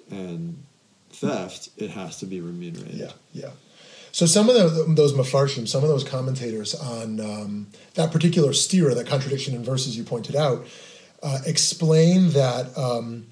and 0.09 0.63
theft, 1.11 1.69
it 1.77 1.91
has 1.91 2.17
to 2.19 2.25
be 2.25 2.41
remunerated. 2.41 2.95
Yeah, 2.95 3.11
yeah. 3.33 3.49
So 4.11 4.25
some 4.25 4.49
of 4.49 4.55
the, 4.55 4.93
those 4.93 5.13
mafarshim, 5.13 5.67
some 5.67 5.83
of 5.83 5.89
those 5.89 6.03
commentators 6.03 6.75
on 6.75 7.19
um, 7.21 7.67
that 7.93 8.11
particular 8.11 8.49
stira, 8.49 8.93
that 8.95 9.07
contradiction 9.07 9.55
in 9.55 9.63
verses 9.63 9.97
you 9.97 10.03
pointed 10.03 10.35
out, 10.35 10.65
uh, 11.23 11.39
explain 11.45 12.31
that 12.31 12.77
um, 12.77 13.27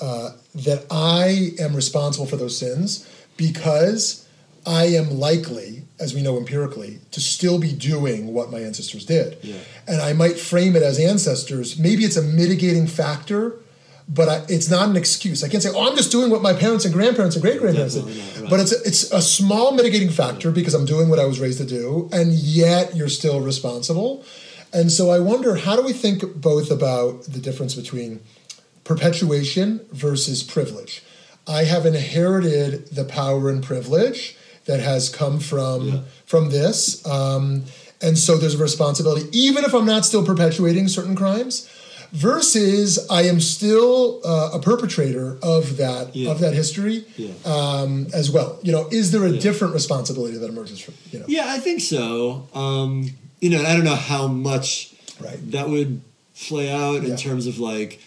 uh, 0.00 0.30
that 0.54 0.86
I 0.90 1.50
am 1.58 1.74
responsible 1.74 2.26
for 2.26 2.36
those 2.36 2.56
sins 2.56 3.08
because 3.36 4.26
I 4.66 4.86
am 4.86 5.18
likely, 5.18 5.84
as 5.98 6.14
we 6.14 6.22
know 6.22 6.36
empirically, 6.36 7.00
to 7.12 7.20
still 7.20 7.58
be 7.58 7.72
doing 7.72 8.32
what 8.32 8.50
my 8.50 8.60
ancestors 8.60 9.04
did. 9.04 9.38
Yeah. 9.42 9.56
And 9.88 10.00
I 10.00 10.12
might 10.12 10.38
frame 10.38 10.76
it 10.76 10.82
as 10.82 10.98
ancestors. 10.98 11.78
Maybe 11.78 12.04
it's 12.04 12.16
a 12.16 12.22
mitigating 12.22 12.86
factor, 12.86 13.56
but 14.12 14.28
I, 14.28 14.44
it's 14.48 14.68
not 14.68 14.88
an 14.88 14.96
excuse. 14.96 15.44
I 15.44 15.48
can't 15.48 15.62
say, 15.62 15.70
"Oh, 15.72 15.88
I'm 15.88 15.96
just 15.96 16.10
doing 16.10 16.30
what 16.30 16.42
my 16.42 16.52
parents 16.52 16.84
and 16.84 16.92
grandparents 16.92 17.36
and 17.36 17.42
great 17.42 17.60
grandparents 17.60 17.94
did." 17.94 18.04
Right. 18.04 18.50
But 18.50 18.58
it's 18.60 18.72
a, 18.72 18.76
it's 18.84 19.12
a 19.12 19.22
small 19.22 19.70
mitigating 19.72 20.10
factor 20.10 20.50
because 20.50 20.74
I'm 20.74 20.84
doing 20.84 21.08
what 21.08 21.18
I 21.20 21.26
was 21.26 21.38
raised 21.38 21.58
to 21.58 21.64
do, 21.66 22.08
and 22.12 22.32
yet 22.32 22.96
you're 22.96 23.08
still 23.08 23.40
responsible. 23.40 24.24
And 24.72 24.90
so 24.92 25.10
I 25.10 25.18
wonder, 25.20 25.54
how 25.56 25.74
do 25.76 25.82
we 25.82 25.92
think 25.92 26.22
both 26.36 26.70
about 26.70 27.22
the 27.24 27.40
difference 27.40 27.74
between 27.74 28.20
perpetuation 28.84 29.80
versus 29.92 30.42
privilege? 30.42 31.02
I 31.46 31.64
have 31.64 31.86
inherited 31.86 32.88
the 32.88 33.04
power 33.04 33.48
and 33.48 33.62
privilege 33.62 34.36
that 34.66 34.80
has 34.80 35.08
come 35.08 35.38
from 35.40 35.88
Yeah. 35.88 36.00
from 36.26 36.50
this, 36.50 37.04
um, 37.06 37.64
and 38.02 38.18
so 38.18 38.36
there's 38.36 38.54
a 38.54 38.58
responsibility, 38.58 39.26
even 39.32 39.64
if 39.64 39.74
I'm 39.74 39.86
not 39.86 40.04
still 40.04 40.24
perpetuating 40.24 40.88
certain 40.88 41.14
crimes. 41.16 41.68
Versus, 42.12 42.98
I 43.08 43.22
am 43.22 43.40
still 43.40 44.20
uh, 44.24 44.50
a 44.54 44.60
perpetrator 44.60 45.38
of 45.42 45.76
that 45.76 46.14
Yeah. 46.16 46.30
of 46.30 46.40
that 46.40 46.54
history 46.54 47.04
Yeah. 47.16 47.30
um, 47.44 48.08
as 48.12 48.30
well. 48.32 48.58
You 48.62 48.72
know, 48.72 48.88
is 48.90 49.12
there 49.12 49.24
a 49.24 49.36
different 49.38 49.74
responsibility 49.74 50.36
that 50.36 50.48
emerges 50.48 50.80
from 50.80 50.94
you 51.12 51.20
know? 51.20 51.24
Yeah, 51.28 51.44
I 51.46 51.58
think 51.60 51.80
so. 51.80 52.48
Um, 52.52 53.10
you 53.40 53.50
know, 53.50 53.62
I 53.64 53.74
don't 53.76 53.84
know 53.84 53.94
how 53.94 54.26
much 54.26 54.92
Right. 55.20 55.38
that 55.52 55.68
would 55.70 56.00
play 56.48 56.68
out 56.70 57.02
Yeah. 57.04 57.10
in 57.10 57.16
terms 57.16 57.46
of 57.46 57.58
like 57.60 58.00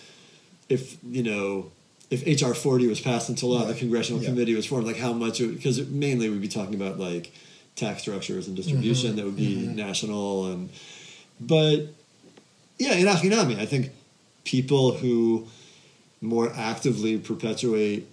if 0.67 0.98
you 1.10 1.24
know 1.24 1.72
if 2.10 2.24
HR 2.27 2.53
forty 2.53 2.88
was 2.88 3.00
passed 3.00 3.29
into 3.29 3.45
law, 3.48 3.65
the 3.65 3.74
congressional 3.74 4.22
Yeah. 4.22 4.29
committee 4.29 4.53
was 4.53 4.65
formed. 4.65 4.86
Like 4.86 4.98
how 4.98 5.13
much? 5.13 5.39
Because 5.39 5.79
mainly 5.88 6.29
we'd 6.29 6.41
be 6.41 6.48
talking 6.50 6.75
about 6.75 7.00
like 7.00 7.31
tax 7.77 8.01
structures 8.01 8.48
and 8.48 8.55
distribution 8.55 9.10
Mm-hmm. 9.12 9.15
that 9.17 9.25
would 9.25 9.38
be 9.38 9.55
national 9.55 10.48
and 10.51 10.69
but 11.39 11.88
yeah, 12.77 12.94
in 12.94 13.06
Achinami, 13.08 13.58
I 13.60 13.65
think 13.65 13.92
people 14.44 14.94
who 14.94 15.48
more 16.22 16.51
actively 16.56 17.18
perpetuate 17.18 18.08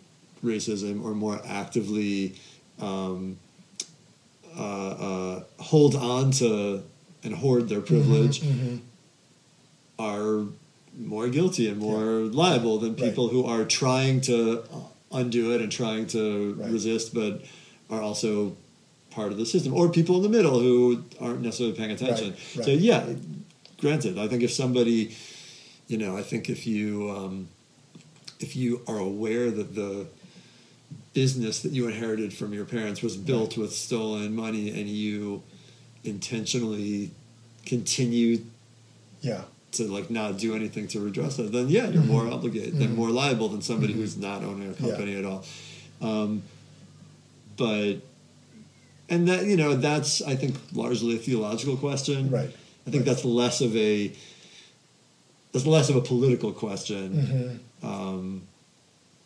racism 0.44 1.04
or 1.04 1.14
more 1.14 1.40
actively 1.46 2.34
um, 2.80 3.38
uh, 4.56 4.62
uh, 4.90 5.42
hold 5.58 5.94
on 5.94 6.30
to 6.32 6.82
and 7.22 7.34
hoard 7.34 7.68
their 7.68 7.80
privilege 7.80 8.40
Mm-hmm, 8.40 8.76
are 9.98 10.44
more 10.98 11.28
guilty 11.28 11.68
and 11.68 11.78
more 11.78 12.04
liable 12.42 12.78
than 12.78 12.90
Right. 12.96 13.04
people 13.10 13.28
who 13.28 13.44
are 13.44 13.64
trying 13.64 14.20
to 14.22 14.62
undo 15.12 15.52
it 15.54 15.60
and 15.60 15.70
trying 15.70 16.06
to 16.08 16.54
Right. 16.54 16.72
resist 16.72 17.12
but 17.14 17.42
are 17.90 18.00
also 18.00 18.56
part 19.10 19.32
of 19.32 19.38
the 19.38 19.46
system 19.46 19.74
or 19.74 19.88
people 19.88 20.16
in 20.16 20.22
the 20.22 20.28
middle 20.28 20.58
who 20.60 21.04
aren't 21.20 21.42
necessarily 21.42 21.76
paying 21.76 21.90
attention 21.90 22.30
right. 22.56 22.64
so 22.64 22.70
yeah 22.70 23.04
granted 23.80 24.18
i 24.18 24.28
think 24.28 24.42
if 24.42 24.52
somebody 24.52 25.14
you 25.88 25.96
know 25.98 26.16
i 26.16 26.22
think 26.22 26.48
if 26.48 26.66
you 26.66 27.10
um, 27.10 27.48
if 28.38 28.54
you 28.56 28.80
are 28.86 28.98
aware 28.98 29.50
that 29.50 29.74
the 29.74 30.06
business 31.12 31.60
that 31.62 31.72
you 31.72 31.88
inherited 31.88 32.32
from 32.32 32.52
your 32.52 32.64
parents 32.64 33.02
was 33.02 33.16
built 33.16 33.56
with 33.56 33.72
stolen 33.72 34.34
money 34.34 34.68
and 34.70 34.88
you 34.88 35.42
intentionally 36.04 37.10
continue 37.66 38.38
Yeah, 39.20 39.42
to 39.72 39.84
like 39.84 40.08
not 40.10 40.38
do 40.38 40.54
anything 40.54 40.88
to 40.88 41.00
redress 41.00 41.38
it, 41.38 41.52
then 41.52 41.68
yeah, 41.68 41.88
you're 41.88 42.02
more 42.02 42.26
obligated. 42.26 42.78
They're 42.78 42.88
more 42.88 43.10
liable 43.10 43.48
than 43.48 43.60
somebody 43.60 43.92
who's 43.92 44.16
not 44.16 44.42
owning 44.42 44.70
a 44.70 44.74
company 44.74 45.16
at 45.16 45.24
all. 45.24 45.44
Um, 46.00 46.42
but 47.56 47.96
and 49.10 49.28
that 49.28 49.44
you 49.44 49.56
know 49.56 49.74
that's 49.74 50.22
I 50.22 50.36
think 50.36 50.56
largely 50.72 51.16
a 51.16 51.18
theological 51.18 51.76
question. 51.76 52.30
Right. 52.30 52.50
I 52.90 52.92
think 52.92 53.04
that's 53.04 53.24
less 53.24 53.60
of 53.60 53.76
a 53.76 54.10
that's 55.52 55.64
less 55.66 55.88
of 55.90 55.94
a 55.96 56.00
political 56.00 56.50
question, 56.52 57.60
um, 57.84 58.42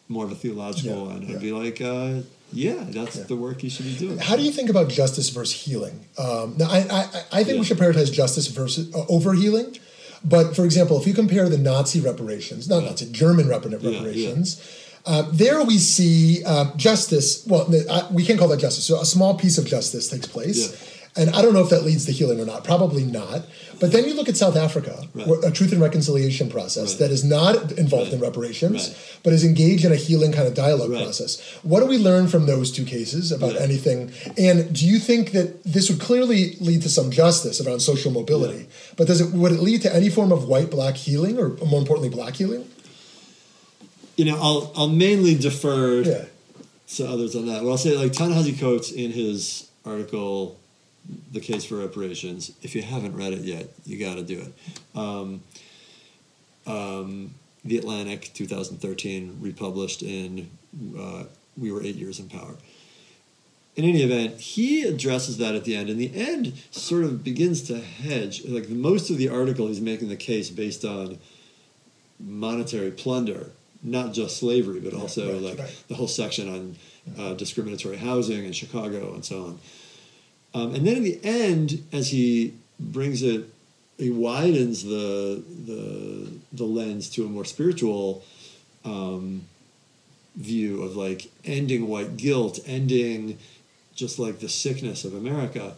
more 0.08 0.24
of 0.26 0.32
a 0.32 0.34
theological 0.34 0.96
Yeah, 1.06 1.14
one. 1.14 1.22
I'd 1.24 1.28
yeah. 1.30 1.38
be 1.38 1.52
like, 1.52 1.80
uh, 1.80 2.20
yeah, 2.52 2.84
that's 2.88 3.16
Yeah. 3.16 3.22
the 3.24 3.36
work 3.36 3.62
you 3.62 3.70
should 3.70 3.86
be 3.86 3.94
doing. 3.94 4.18
How 4.18 4.36
do 4.36 4.42
you 4.42 4.50
think 4.52 4.68
about 4.68 4.88
justice 4.90 5.30
versus 5.30 5.54
healing? 5.54 6.00
Um, 6.18 6.56
now, 6.58 6.68
I, 6.70 6.78
I, 6.90 7.22
I 7.40 7.44
think 7.44 7.58
we 7.58 7.64
should 7.64 7.78
prioritize 7.78 8.12
justice 8.12 8.46
versus 8.48 8.94
uh, 8.94 9.04
over 9.08 9.32
healing. 9.32 9.76
But 10.22 10.54
for 10.56 10.64
example, 10.66 10.98
if 11.00 11.06
you 11.06 11.14
compare 11.14 11.48
the 11.48 11.58
Nazi 11.58 12.00
reparations, 12.00 12.68
not 12.68 12.82
Nazi, 12.84 13.10
German 13.10 13.48
reparations, 13.48 14.60
uh, 15.06 15.22
there 15.30 15.62
we 15.64 15.78
see 15.78 16.42
uh, 16.44 16.74
justice. 16.76 17.46
Well, 17.46 17.66
uh, 17.90 18.08
we 18.10 18.24
can't 18.24 18.38
call 18.38 18.48
that 18.48 18.60
justice. 18.60 18.84
So 18.84 19.00
a 19.00 19.04
small 19.04 19.34
piece 19.36 19.56
of 19.58 19.66
justice 19.66 20.08
takes 20.08 20.26
place. 20.26 20.83
And 21.16 21.30
I 21.30 21.42
don't 21.42 21.52
know 21.54 21.60
if 21.62 21.70
that 21.70 21.84
leads 21.84 22.06
to 22.06 22.12
healing 22.12 22.40
or 22.40 22.44
not. 22.44 22.64
Probably 22.64 23.04
not. 23.04 23.42
But 23.78 23.92
then 23.92 24.04
you 24.04 24.14
look 24.14 24.28
at 24.28 24.36
South 24.36 24.56
Africa, 24.56 25.06
Right. 25.14 25.28
a 25.44 25.50
truth 25.52 25.70
and 25.70 25.80
reconciliation 25.80 26.48
process 26.48 26.90
Right. 26.90 26.98
that 27.00 27.10
is 27.12 27.22
not 27.22 27.72
involved 27.78 28.06
Right. 28.06 28.14
in 28.14 28.20
reparations, 28.20 28.90
but 29.22 29.32
is 29.32 29.44
engaged 29.44 29.84
in 29.84 29.92
a 29.92 29.96
healing 29.96 30.32
kind 30.32 30.48
of 30.48 30.54
dialogue 30.54 30.90
process. 30.90 31.38
What 31.62 31.80
do 31.80 31.86
we 31.86 31.98
learn 31.98 32.26
from 32.26 32.46
those 32.46 32.72
two 32.72 32.84
cases 32.84 33.30
about 33.30 33.54
anything? 33.60 34.10
And 34.36 34.72
do 34.72 34.84
you 34.86 34.98
think 34.98 35.30
that 35.32 35.62
this 35.62 35.88
would 35.88 36.00
clearly 36.00 36.56
lead 36.60 36.82
to 36.82 36.88
some 36.88 37.12
justice 37.12 37.60
around 37.60 37.78
social 37.80 38.10
mobility? 38.10 38.66
But 38.96 39.06
does 39.06 39.20
it 39.20 39.32
would 39.32 39.52
it 39.52 39.60
lead 39.62 39.82
to 39.82 39.94
any 39.94 40.08
form 40.08 40.32
of 40.32 40.48
white 40.48 40.68
black 40.70 40.96
healing, 40.96 41.38
or 41.38 41.50
more 41.64 41.78
importantly, 41.78 42.08
black 42.08 42.34
healing? 42.36 42.64
You 44.16 44.24
know, 44.26 44.36
I'll 44.40 44.72
I'll 44.76 44.88
mainly 44.88 45.34
defer 45.36 46.02
Yeah. 46.02 46.24
to 46.96 47.08
others 47.08 47.34
on 47.36 47.46
that. 47.46 47.62
Well, 47.62 47.72
I'll 47.72 47.78
say 47.78 47.96
like 47.96 48.12
Ta-Nehisi 48.12 48.58
Coates 48.58 48.90
in 48.90 49.12
his 49.12 49.64
article, 49.84 50.56
"The 51.32 51.40
Case 51.40 51.64
for 51.64 51.76
Reparations." 51.76 52.52
If 52.62 52.74
you 52.74 52.82
haven't 52.82 53.16
read 53.16 53.32
it 53.32 53.40
yet, 53.40 53.68
you 53.84 53.98
got 53.98 54.14
to 54.16 54.22
do 54.22 54.40
it. 54.40 54.98
Um, 54.98 55.42
um, 56.66 57.34
the 57.64 57.78
Atlantic, 57.78 58.30
2013, 58.34 59.38
republished 59.40 60.02
in 60.02 60.50
uh, 60.98 61.24
"We 61.56 61.72
Were 61.72 61.82
Eight 61.82 61.96
Years 61.96 62.18
in 62.18 62.28
Power." 62.28 62.56
In 63.76 63.84
any 63.84 64.02
event, 64.02 64.40
he 64.40 64.84
addresses 64.84 65.38
that 65.38 65.56
at 65.56 65.64
the 65.64 65.74
end. 65.74 65.90
And 65.90 65.98
the 65.98 66.14
end 66.14 66.52
sort 66.70 67.02
of 67.02 67.24
begins 67.24 67.62
to 67.62 67.80
hedge. 67.80 68.44
Like 68.44 68.68
most 68.68 69.10
of 69.10 69.18
the 69.18 69.28
article, 69.28 69.66
he's 69.66 69.80
making 69.80 70.08
the 70.08 70.16
case 70.16 70.48
based 70.48 70.84
on 70.84 71.18
monetary 72.20 72.92
plunder, 72.92 73.50
not 73.82 74.12
just 74.12 74.36
slavery, 74.36 74.78
but 74.78 74.94
also 74.94 75.32
right, 75.32 75.42
like 75.42 75.58
right. 75.58 75.84
the 75.88 75.94
whole 75.94 76.06
section 76.06 76.48
on 76.48 76.76
uh, 77.18 77.34
discriminatory 77.34 77.96
housing 77.96 78.44
in 78.44 78.52
Chicago 78.52 79.12
and 79.12 79.24
so 79.24 79.42
on. 79.44 79.58
Um, 80.54 80.74
and 80.74 80.86
then 80.86 80.98
in 80.98 81.02
the 81.02 81.20
end, 81.24 81.84
as 81.92 82.10
he 82.10 82.54
brings 82.78 83.22
it, 83.22 83.46
he 83.98 84.10
widens 84.10 84.84
the 84.84 85.42
the 85.66 86.32
the 86.52 86.64
lens 86.64 87.10
to 87.10 87.24
a 87.24 87.28
more 87.28 87.44
spiritual 87.44 88.24
um, 88.84 89.42
view 90.36 90.82
of 90.82 90.96
like 90.96 91.30
ending 91.44 91.88
white 91.88 92.16
guilt, 92.16 92.60
ending 92.66 93.38
just 93.94 94.18
like 94.18 94.38
the 94.38 94.48
sickness 94.48 95.04
of 95.04 95.14
America. 95.14 95.76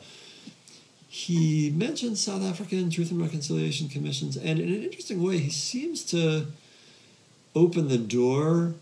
He 1.09 1.71
mentions 1.75 2.21
South 2.21 2.43
African 2.43 2.91
Truth 2.91 3.11
and 3.11 3.21
Reconciliation 3.21 3.89
Commissions, 3.89 4.37
and 4.37 4.59
in 4.59 4.69
an 4.69 4.83
interesting 4.83 5.23
way, 5.23 5.39
he 5.39 5.51
seems 5.51 6.03
to 6.05 6.47
open 7.55 7.89
the 7.89 7.99
door 7.99 8.75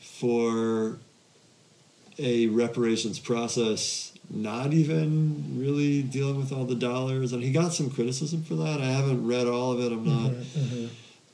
for 0.00 0.98
a 2.18 2.46
reparations 2.46 3.18
process 3.18 4.13
not 4.30 4.72
even 4.72 5.58
really 5.58 6.02
dealing 6.02 6.36
with 6.38 6.52
all 6.52 6.64
the 6.64 6.74
dollars. 6.74 7.32
And 7.32 7.42
he 7.42 7.52
got 7.52 7.72
some 7.72 7.90
criticism 7.90 8.42
for 8.42 8.54
that. 8.56 8.80
I 8.80 8.86
haven't 8.86 9.26
read 9.26 9.46
all 9.46 9.72
of 9.72 9.80
it. 9.80 9.92
I'm 9.92 10.04
not 10.06 10.32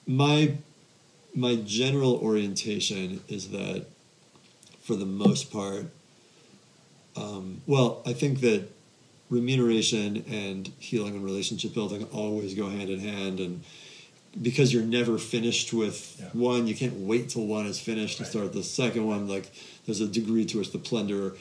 my 0.06 0.54
my 1.34 1.54
general 1.56 2.16
orientation 2.16 3.20
is 3.28 3.50
that 3.50 3.86
for 4.82 4.96
the 4.96 5.06
most 5.06 5.52
part 5.52 5.86
um, 7.16 7.60
well 7.66 8.02
i 8.06 8.12
think 8.12 8.40
that 8.40 8.64
remuneration 9.28 10.24
and 10.28 10.72
healing 10.80 11.14
and 11.14 11.24
relationship 11.24 11.72
building 11.72 12.04
always 12.12 12.54
go 12.54 12.68
hand 12.68 12.90
in 12.90 12.98
hand. 12.98 13.38
And 13.38 13.62
because 14.42 14.72
you're 14.72 14.82
never 14.82 15.18
finished 15.18 15.72
with 15.72 16.16
Yeah. 16.20 16.28
one 16.32 16.66
you 16.66 16.74
can't 16.74 16.94
wait 16.94 17.28
till 17.28 17.46
one 17.46 17.66
is 17.66 17.78
finished 17.78 18.18
to 18.18 18.24
start 18.24 18.52
the 18.52 18.64
second 18.64 19.06
one. 19.06 19.28
Like 19.28 19.48
there's 19.86 20.00
a 20.00 20.08
degree 20.08 20.44
to 20.46 20.58
which 20.58 20.72
the 20.72 20.78
plunder 20.78 21.34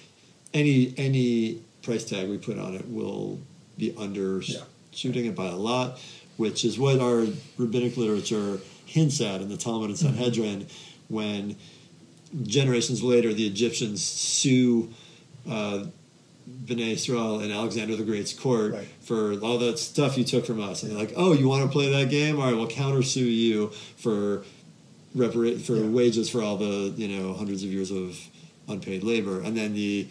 any 0.53 0.93
any 0.97 1.61
price 1.81 2.03
tag 2.03 2.29
we 2.29 2.37
put 2.37 2.57
on 2.57 2.73
it 2.75 2.87
will 2.89 3.39
be 3.77 3.93
under 3.97 4.41
Yeah. 4.41 4.59
shooting 4.91 5.25
it 5.25 5.35
by 5.35 5.47
a 5.47 5.55
lot 5.55 5.99
which 6.37 6.63
is 6.65 6.77
what 6.79 6.99
our 6.99 7.25
rabbinic 7.57 7.97
literature 7.97 8.59
hints 8.85 9.21
at 9.21 9.41
in 9.41 9.49
the 9.49 9.57
talmud 9.57 9.89
and 9.89 9.99
Mm-hmm. 9.99 10.15
sanhedrin 10.17 10.67
when 11.07 11.55
generations 12.43 13.01
later 13.03 13.33
the 13.33 13.45
egyptians 13.47 14.03
sue 14.03 14.89
uh, 15.49 15.85
B'nai 16.65 16.93
Israel 16.93 17.39
and 17.39 17.51
Alexander 17.51 17.95
the 17.95 18.03
Great's 18.03 18.33
court 18.33 18.73
Right. 18.73 18.87
for 19.01 19.33
all 19.39 19.59
that 19.59 19.77
stuff 19.77 20.17
you 20.17 20.23
took 20.23 20.45
from 20.47 20.59
us. 20.59 20.81
And 20.81 20.91
they're 20.91 20.97
like, 20.99 21.13
oh, 21.15 21.33
you 21.33 21.47
want 21.47 21.63
to 21.63 21.69
play 21.69 21.91
that 21.91 22.09
game? 22.09 22.39
All 22.39 22.45
right, 22.47 22.55
we'll 22.55 22.67
countersue 22.67 23.17
you 23.31 23.67
for 23.97 24.43
repara- 25.15 25.61
for 25.61 25.75
Yeah. 25.77 25.85
wages 25.89 26.27
for 26.27 26.41
all 26.41 26.57
the 26.57 26.91
you 26.97 27.07
know 27.07 27.33
hundreds 27.35 27.63
of 27.63 27.71
years 27.71 27.91
of 27.91 28.17
unpaid 28.67 29.03
labor. 29.03 29.41
And 29.41 29.55
then 29.55 29.73
the 29.75 30.07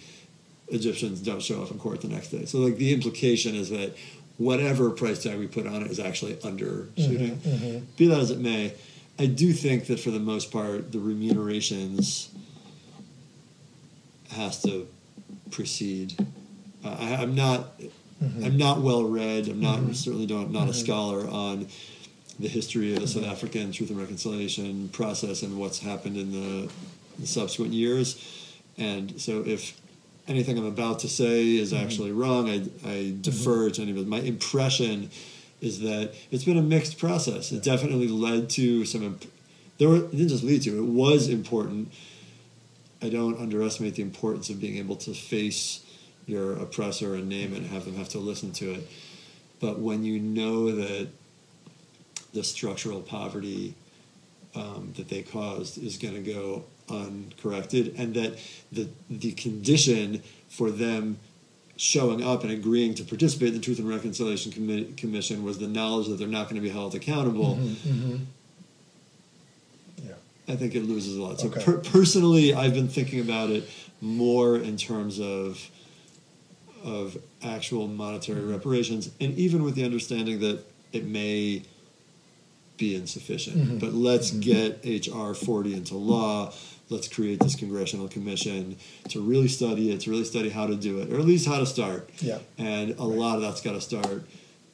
Egyptians 0.71 1.21
don't 1.21 1.43
show 1.43 1.63
up 1.63 1.71
in 1.71 1.79
court 1.79 2.01
the 2.01 2.09
next 2.09 2.29
day. 2.29 2.45
So 2.45 2.59
like 2.59 2.77
the 2.77 2.93
implication 2.93 3.55
is 3.55 3.71
that 3.71 3.97
whatever 4.37 4.91
price 4.91 5.23
tag 5.23 5.39
we 5.39 5.47
put 5.47 5.67
on 5.67 5.83
it 5.83 5.91
is 5.91 5.99
actually 5.99 6.35
undershooting. 6.37 7.37
Mm-hmm, 7.37 7.49
mm-hmm, 7.49 7.85
Be 7.97 8.07
that 8.07 8.21
as 8.21 8.31
it 8.31 8.39
may, 8.39 8.75
I 9.19 9.27
do 9.27 9.53
think 9.53 9.87
that 9.87 9.99
for 9.99 10.11
the 10.11 10.21
most 10.21 10.53
part, 10.53 10.93
the 10.93 11.01
remunerations 11.01 12.31
has 14.31 14.63
to 14.63 14.87
precede. 15.51 16.15
Uh, 16.85 16.97
I, 16.99 17.15
I'm 17.17 17.35
not. 17.35 17.79
Mm-hmm. 18.23 18.45
I'm 18.45 18.57
not 18.57 18.81
well 18.81 19.05
read. 19.05 19.49
I'm 19.49 19.61
not 19.61 19.79
mm-hmm. 19.79 19.93
certainly 19.93 20.27
don't 20.27 20.51
not 20.51 20.69
a 20.69 20.75
scholar 20.75 21.27
on 21.29 21.69
the 22.41 22.49
history 22.49 22.95
of 22.95 23.01
the 23.01 23.09
South 23.09 23.25
African 23.25 23.73
Truth 23.73 23.91
and 23.91 23.99
Reconciliation 23.99 24.89
process 24.91 25.43
and 25.43 25.59
what's 25.59 25.81
happened 25.81 26.17
in 26.17 26.33
the, 26.33 26.71
the 27.19 27.27
subsequent 27.27 27.73
years. 27.73 28.25
And 28.77 29.21
so, 29.21 29.43
if 29.45 29.81
anything 30.29 30.59
I'm 30.59 30.67
about 30.67 31.01
to 31.01 31.09
say 31.09 31.57
is 31.57 31.73
actually 31.73 32.13
wrong, 32.13 32.49
I, 32.49 32.89
I 32.89 33.15
defer 33.21 33.71
to 33.71 33.83
anybody. 33.83 34.05
My 34.05 34.21
impression 34.21 35.11
is 35.61 35.81
that 35.81 36.15
it's 36.31 36.45
been 36.45 36.59
a 36.59 36.63
mixed 36.63 36.99
process. 36.99 37.51
It 37.51 37.63
definitely 37.63 38.09
led 38.09 38.51
to 38.51 38.85
some. 38.85 39.03
Imp- 39.03 39.33
there 39.79 39.89
were, 39.89 39.97
it 39.97 40.11
didn't 40.13 40.29
just 40.29 40.45
lead 40.45 40.63
to. 40.63 40.79
It 40.79 40.87
was 40.87 41.29
important. 41.29 41.93
I 43.01 43.09
don't 43.09 43.39
underestimate 43.41 43.95
the 43.95 44.03
importance 44.03 44.51
of 44.51 44.61
being 44.61 44.77
able 44.77 44.97
to 44.97 45.15
face 45.15 45.85
your 46.27 46.53
oppressor 46.55 47.15
and 47.15 47.29
name 47.29 47.55
it 47.55 47.59
and 47.59 47.67
have 47.69 47.85
them 47.85 47.97
have 47.97 48.09
to 48.11 48.19
listen 48.19 48.53
to 48.53 48.73
it. 48.73 48.89
But 49.61 49.79
when 49.79 50.05
you 50.05 50.19
know 50.21 50.73
that 50.73 51.09
the 52.35 52.45
structural 52.45 53.01
poverty 53.01 53.75
um, 54.55 54.93
that 54.97 55.09
they 55.09 55.23
caused 55.23 55.83
is 55.83 55.97
going 55.97 56.15
to 56.15 56.33
go 56.33 56.65
uncorrected, 56.91 57.95
and 57.99 58.15
that 58.15 58.39
the 58.73 58.89
the 59.11 59.33
condition 59.33 60.23
for 60.49 60.71
them 60.71 61.19
showing 61.77 62.23
up 62.25 62.43
and 62.43 62.51
agreeing 62.51 62.93
to 62.95 63.05
participate 63.05 63.49
in 63.49 63.55
the 63.55 63.61
Truth 63.61 63.79
and 63.79 63.89
Reconciliation 63.89 64.51
Commi- 64.51 64.97
Commission 64.97 65.45
was 65.45 65.59
the 65.59 65.69
knowledge 65.69 66.09
that 66.09 66.17
they're 66.19 66.27
not 66.27 66.45
going 66.45 66.57
to 66.57 66.61
be 66.61 66.69
held 66.71 66.95
accountable. 66.95 67.57
Mm-hmm. 67.57 68.17
Yeah. 70.05 70.15
I 70.49 70.57
think 70.57 70.75
it 70.75 70.83
loses 70.85 71.17
a 71.17 71.23
lot. 71.23 71.41
So 71.41 71.49
Okay. 71.49 71.63
per- 71.65 71.79
personally, 71.79 72.53
I've 72.55 72.75
been 72.75 72.89
thinking 72.89 73.21
about 73.21 73.51
it 73.51 73.69
more 74.01 74.57
in 74.57 74.77
terms 74.77 75.21
of 75.21 75.69
of 76.85 77.17
actual 77.43 77.87
monetary 77.89 78.41
Mm-hmm. 78.41 78.51
reparations, 78.53 79.11
and 79.21 79.37
even 79.39 79.63
with 79.65 79.75
the 79.75 79.85
understanding 79.85 80.39
that 80.41 80.61
it 80.93 81.05
may 81.05 81.63
be 82.79 82.95
insufficient. 82.95 83.57
Mm-hmm. 83.57 83.79
But 83.79 83.93
let's 83.93 84.31
get 84.31 84.85
HR 84.85 85.35
40 85.35 85.75
into 85.75 85.97
law. 85.97 86.53
Let's 86.89 87.09
create 87.09 87.41
this 87.41 87.55
congressional 87.55 88.09
commission 88.09 88.77
to 89.11 89.21
really 89.21 89.49
study 89.49 89.93
it, 89.93 90.01
to 90.03 90.11
really 90.11 90.25
study 90.25 90.49
how 90.49 90.67
to 90.67 90.75
do 90.75 91.01
it, 91.01 91.13
or 91.13 91.19
at 91.19 91.27
least 91.27 91.47
how 91.47 91.59
to 91.59 91.67
start. 91.67 92.09
Yeah. 92.21 92.39
And 92.57 92.93
a 92.99 93.05
lot 93.05 93.37
of 93.37 93.43
that's 93.43 93.61
got 93.61 93.73
to 93.73 93.81
start 93.81 94.23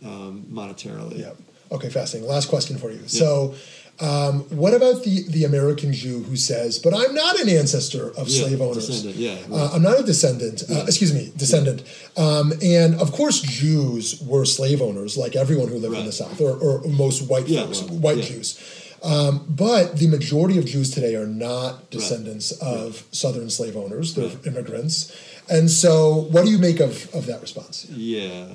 um, 0.04 0.46
monetarily. 0.52 1.18
Yeah. 1.18 1.32
Okay, 1.72 1.88
fascinating. 1.88 2.30
Last 2.30 2.48
question 2.48 2.78
for 2.78 2.90
you. 2.90 3.08
So, 3.08 3.56
um, 4.00 4.40
what 4.50 4.74
about 4.74 5.04
the, 5.04 5.22
the 5.28 5.44
American 5.44 5.92
Jew 5.92 6.22
who 6.24 6.36
says, 6.36 6.78
but 6.80 6.92
I'm 6.92 7.14
not 7.14 7.38
an 7.38 7.48
ancestor 7.48 8.08
of 8.18 8.28
Yeah, 8.28 8.42
slave 8.46 8.60
owners? 8.60 9.04
yeah, 9.04 9.36
Uh, 9.52 9.70
I'm 9.72 9.82
not 9.82 10.00
a 10.00 10.02
descendant. 10.02 10.64
Uh, 10.68 10.84
excuse 10.86 11.14
me, 11.14 11.32
descendant. 11.36 11.82
Um, 12.16 12.52
and 12.62 12.96
of 13.00 13.12
course, 13.12 13.40
Jews 13.40 14.20
were 14.20 14.44
slave 14.44 14.82
owners, 14.82 15.16
like 15.16 15.36
everyone 15.36 15.68
who 15.68 15.76
lived 15.78 15.96
in 15.96 16.06
the 16.06 16.12
South, 16.12 16.40
or, 16.40 16.56
or 16.58 16.82
most 16.88 17.28
white 17.28 17.46
folks, 17.48 17.82
well, 17.82 17.98
white. 18.00 18.22
Jews. 18.24 18.58
Um, 19.04 19.44
but 19.48 19.98
the 19.98 20.06
majority 20.08 20.56
of 20.58 20.64
Jews 20.64 20.90
today 20.90 21.14
are 21.14 21.26
not 21.26 21.90
descendants 21.90 22.52
of 22.52 23.04
Southern 23.12 23.50
slave 23.50 23.76
owners; 23.76 24.14
they're 24.14 24.28
Right. 24.28 24.46
immigrants. 24.46 25.12
And 25.48 25.70
so, 25.70 26.26
what 26.32 26.44
do 26.46 26.50
you 26.50 26.58
make 26.58 26.80
of, 26.80 27.14
of 27.14 27.26
that 27.26 27.42
response? 27.42 27.84
Yeah. 27.90 28.46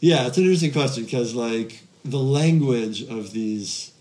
Yeah, 0.00 0.26
it's 0.26 0.36
an 0.38 0.42
interesting 0.44 0.72
question 0.72 1.04
because 1.04 1.34
like 1.34 1.80
the 2.04 2.18
language 2.18 3.04
of 3.08 3.32
these 3.32 3.92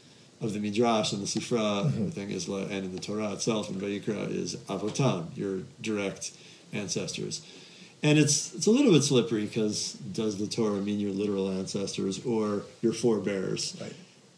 of 0.43 0.53
the 0.53 0.59
midrash 0.59 1.13
and 1.13 1.21
the 1.21 1.25
sifra 1.25 1.81
and 1.81 1.91
mm-hmm. 1.91 2.01
everything 2.01 2.31
is 2.31 2.47
and 2.47 2.71
in 2.71 2.93
the 2.93 3.01
Torah 3.01 3.33
itself 3.33 3.69
in 3.69 3.75
Vayikra 3.75 4.29
is 4.29 4.55
avotam, 4.67 5.35
your 5.35 5.59
direct 5.81 6.31
ancestors, 6.71 7.41
and 8.01 8.17
it's 8.17 8.53
it's 8.53 8.67
a 8.67 8.71
little 8.71 8.91
bit 8.91 9.03
slippery 9.03 9.45
because 9.45 9.93
does 9.93 10.37
the 10.37 10.47
Torah 10.47 10.81
mean 10.81 10.99
your 10.99 11.11
literal 11.11 11.49
ancestors 11.49 12.23
or 12.25 12.63
your 12.81 12.93
forebears? 12.93 13.77
Right. 13.79 13.93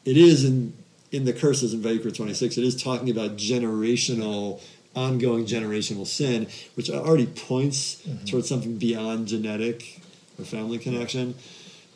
It 0.06 0.18
is 0.18 0.44
in 0.44 0.74
in 1.12 1.26
the 1.26 1.34
curses 1.34 1.74
in 1.74 1.82
Vayikra 1.82 2.16
twenty 2.16 2.34
six. 2.34 2.58
It 2.58 2.64
is 2.64 2.82
talking 2.82 3.10
about 3.10 3.38
generational. 3.38 4.62
Ongoing 4.98 5.46
generational 5.46 6.08
sin, 6.08 6.48
which 6.76 6.90
already 6.90 7.26
points 7.26 7.96
mm-hmm. 7.96 8.24
towards 8.24 8.48
something 8.48 8.78
beyond 8.78 9.28
genetic 9.28 10.00
or 10.40 10.46
family 10.46 10.78
connection. 10.78 11.36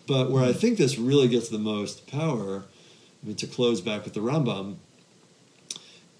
But 0.06 0.32
where 0.32 0.44
I 0.44 0.52
think 0.52 0.78
this 0.78 1.00
really 1.00 1.30
gets 1.30 1.48
the 1.48 1.60
most 1.60 2.08
power, 2.08 2.66
I 3.22 3.28
mean, 3.28 3.36
to 3.38 3.48
close 3.48 3.82
back 3.82 4.06
with 4.06 4.14
the 4.14 4.22
Rambam, 4.22 4.78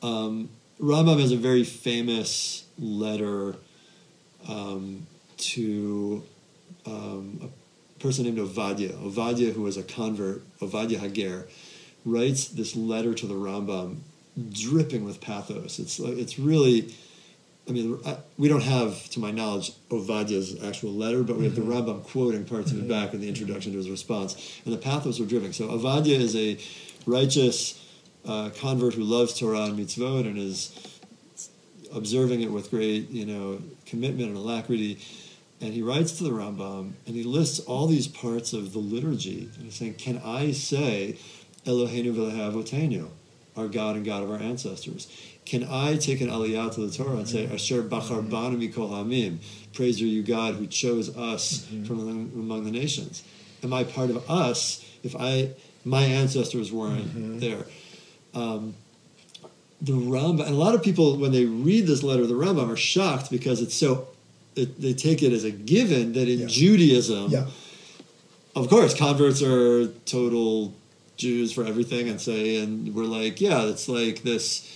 um, 0.02 0.50
Rambam 0.82 1.20
has 1.20 1.32
a 1.32 1.38
very 1.38 1.64
famous 1.64 2.66
letter 2.78 3.56
um, 4.48 5.08
to 5.38 6.24
um, 6.86 7.52
a 7.98 8.00
person 8.02 8.26
named 8.26 8.38
Ovadia. 8.38 8.94
Ovadia, 8.94 9.54
who 9.54 9.62
was 9.64 9.78
a 9.78 9.84
convert, 9.84 10.42
Ovadia 10.60 11.00
Hager, 11.00 11.48
writes 12.06 12.48
this 12.48 12.76
letter 12.76 13.14
to 13.14 13.28
the 13.28 13.34
Rambam, 13.34 13.98
dripping 14.52 15.04
with 15.04 15.20
pathos. 15.20 15.80
It's 15.80 16.00
it's 16.00 16.40
really, 16.40 16.94
I 17.68 17.72
mean, 17.72 18.00
I, 18.06 18.18
we 18.38 18.48
don't 18.48 18.64
have, 18.64 19.10
to 19.10 19.20
my 19.20 19.32
knowledge, 19.32 19.74
Ovadia's 19.90 20.64
actual 20.64 20.92
letter, 20.92 21.24
but 21.24 21.36
we 21.36 21.44
have 21.44 21.56
the 21.56 21.62
Rambam 21.62 22.04
quoting 22.04 22.46
parts 22.46 22.72
of 22.72 22.80
it 22.80 22.88
back 22.88 23.14
in 23.14 23.20
the 23.20 23.28
introduction 23.28 23.74
to 23.74 23.78
his 23.78 23.90
response, 23.90 24.60
and 24.64 24.74
the 24.74 24.78
pathos 24.78 25.20
are 25.20 25.26
dripping. 25.26 25.52
So 25.52 25.68
Ovadia 25.68 26.18
is 26.18 26.36
a 26.38 26.58
righteous 27.06 27.86
uh, 28.26 28.50
convert 28.56 28.94
who 28.94 29.04
loves 29.04 29.38
Torah 29.38 29.64
and 29.64 29.80
mitzvot 29.80 30.22
and 30.22 30.38
is 30.38 31.00
observing 31.94 32.42
it 32.42 32.52
with 32.52 32.70
great, 32.70 33.10
you 33.10 33.26
know, 33.26 33.62
commitment 33.86 34.30
and 34.30 34.38
alacrity. 34.38 35.00
And 35.62 35.74
he 35.74 35.82
writes 35.82 36.14
to 36.20 36.24
the 36.24 36.32
Rambam 36.32 36.94
and 37.06 37.16
he 37.16 37.24
lists 37.24 37.60
all 37.60 37.88
these 37.88 38.08
parts 38.08 38.54
of 38.54 38.74
the 38.74 38.80
liturgy. 38.80 39.50
And 39.56 39.66
he's 39.66 39.76
saying, 39.76 39.96
Can 39.96 40.22
I 40.24 40.52
say 40.52 41.18
Eloheinu 41.66 42.14
v'lehavotenu, 42.14 43.10
our 43.58 43.68
God 43.68 43.96
and 43.96 44.06
God 44.06 44.24
of 44.24 44.32
our 44.32 44.40
ancestors? 44.40 45.08
Can 45.46 45.68
I 45.68 45.98
take 45.98 46.22
an 46.22 46.28
aliyah 46.28 46.72
to 46.76 46.88
the 46.88 46.96
Torah 46.96 47.18
and 47.18 47.28
say, 47.28 47.46
mm-hmm. 47.46 47.56
Asher 47.56 47.82
bachar 47.82 48.22
mm-hmm. 48.22 48.30
banu 48.30 48.58
mikol 48.58 48.92
hamim, 48.92 49.40
praise 49.74 50.00
are 50.00 50.06
you 50.06 50.22
God 50.22 50.56
who 50.56 50.68
chose 50.68 51.16
us 51.18 51.66
mm-hmm. 51.66 51.86
from 51.86 52.00
among, 52.00 52.32
among 52.36 52.64
the 52.66 52.72
nations? 52.72 53.24
Am 53.64 53.74
I 53.74 53.84
part 53.84 54.12
of 54.12 54.30
us 54.30 54.86
if 55.04 55.16
I 55.16 55.50
my 55.86 56.04
ancestors 56.04 56.72
weren't 56.72 57.40
there? 57.40 57.66
Um, 58.34 58.76
the 59.82 59.94
Rambam, 59.94 60.42
and 60.46 60.50
a 60.56 60.58
lot 60.58 60.76
of 60.76 60.84
people, 60.84 61.18
when 61.18 61.32
they 61.32 61.46
read 61.46 61.88
this 61.88 62.04
letter 62.04 62.24
of 62.24 62.28
the 62.28 62.34
Rambam, 62.36 62.70
are 62.70 62.76
shocked 62.76 63.32
because 63.32 63.62
it's 63.62 63.74
so, 63.74 64.08
it, 64.56 64.80
they 64.82 64.94
take 64.94 65.24
it 65.24 65.32
as 65.32 65.46
a 65.46 65.52
given 65.52 66.14
that 66.14 66.28
in 66.28 66.40
Yeah. 66.40 66.46
Judaism, 66.48 67.32
Yeah. 67.32 67.46
of 68.56 68.70
course, 68.70 68.94
converts 68.94 69.42
are 69.42 69.88
total 70.06 70.74
Jews 71.16 71.52
for 71.54 71.66
everything 71.66 72.10
and 72.10 72.20
say, 72.20 72.58
and 72.58 72.94
we're 72.94 73.06
like, 73.06 73.40
yeah, 73.40 73.64
it's 73.68 73.88
like 73.88 74.24
this, 74.24 74.68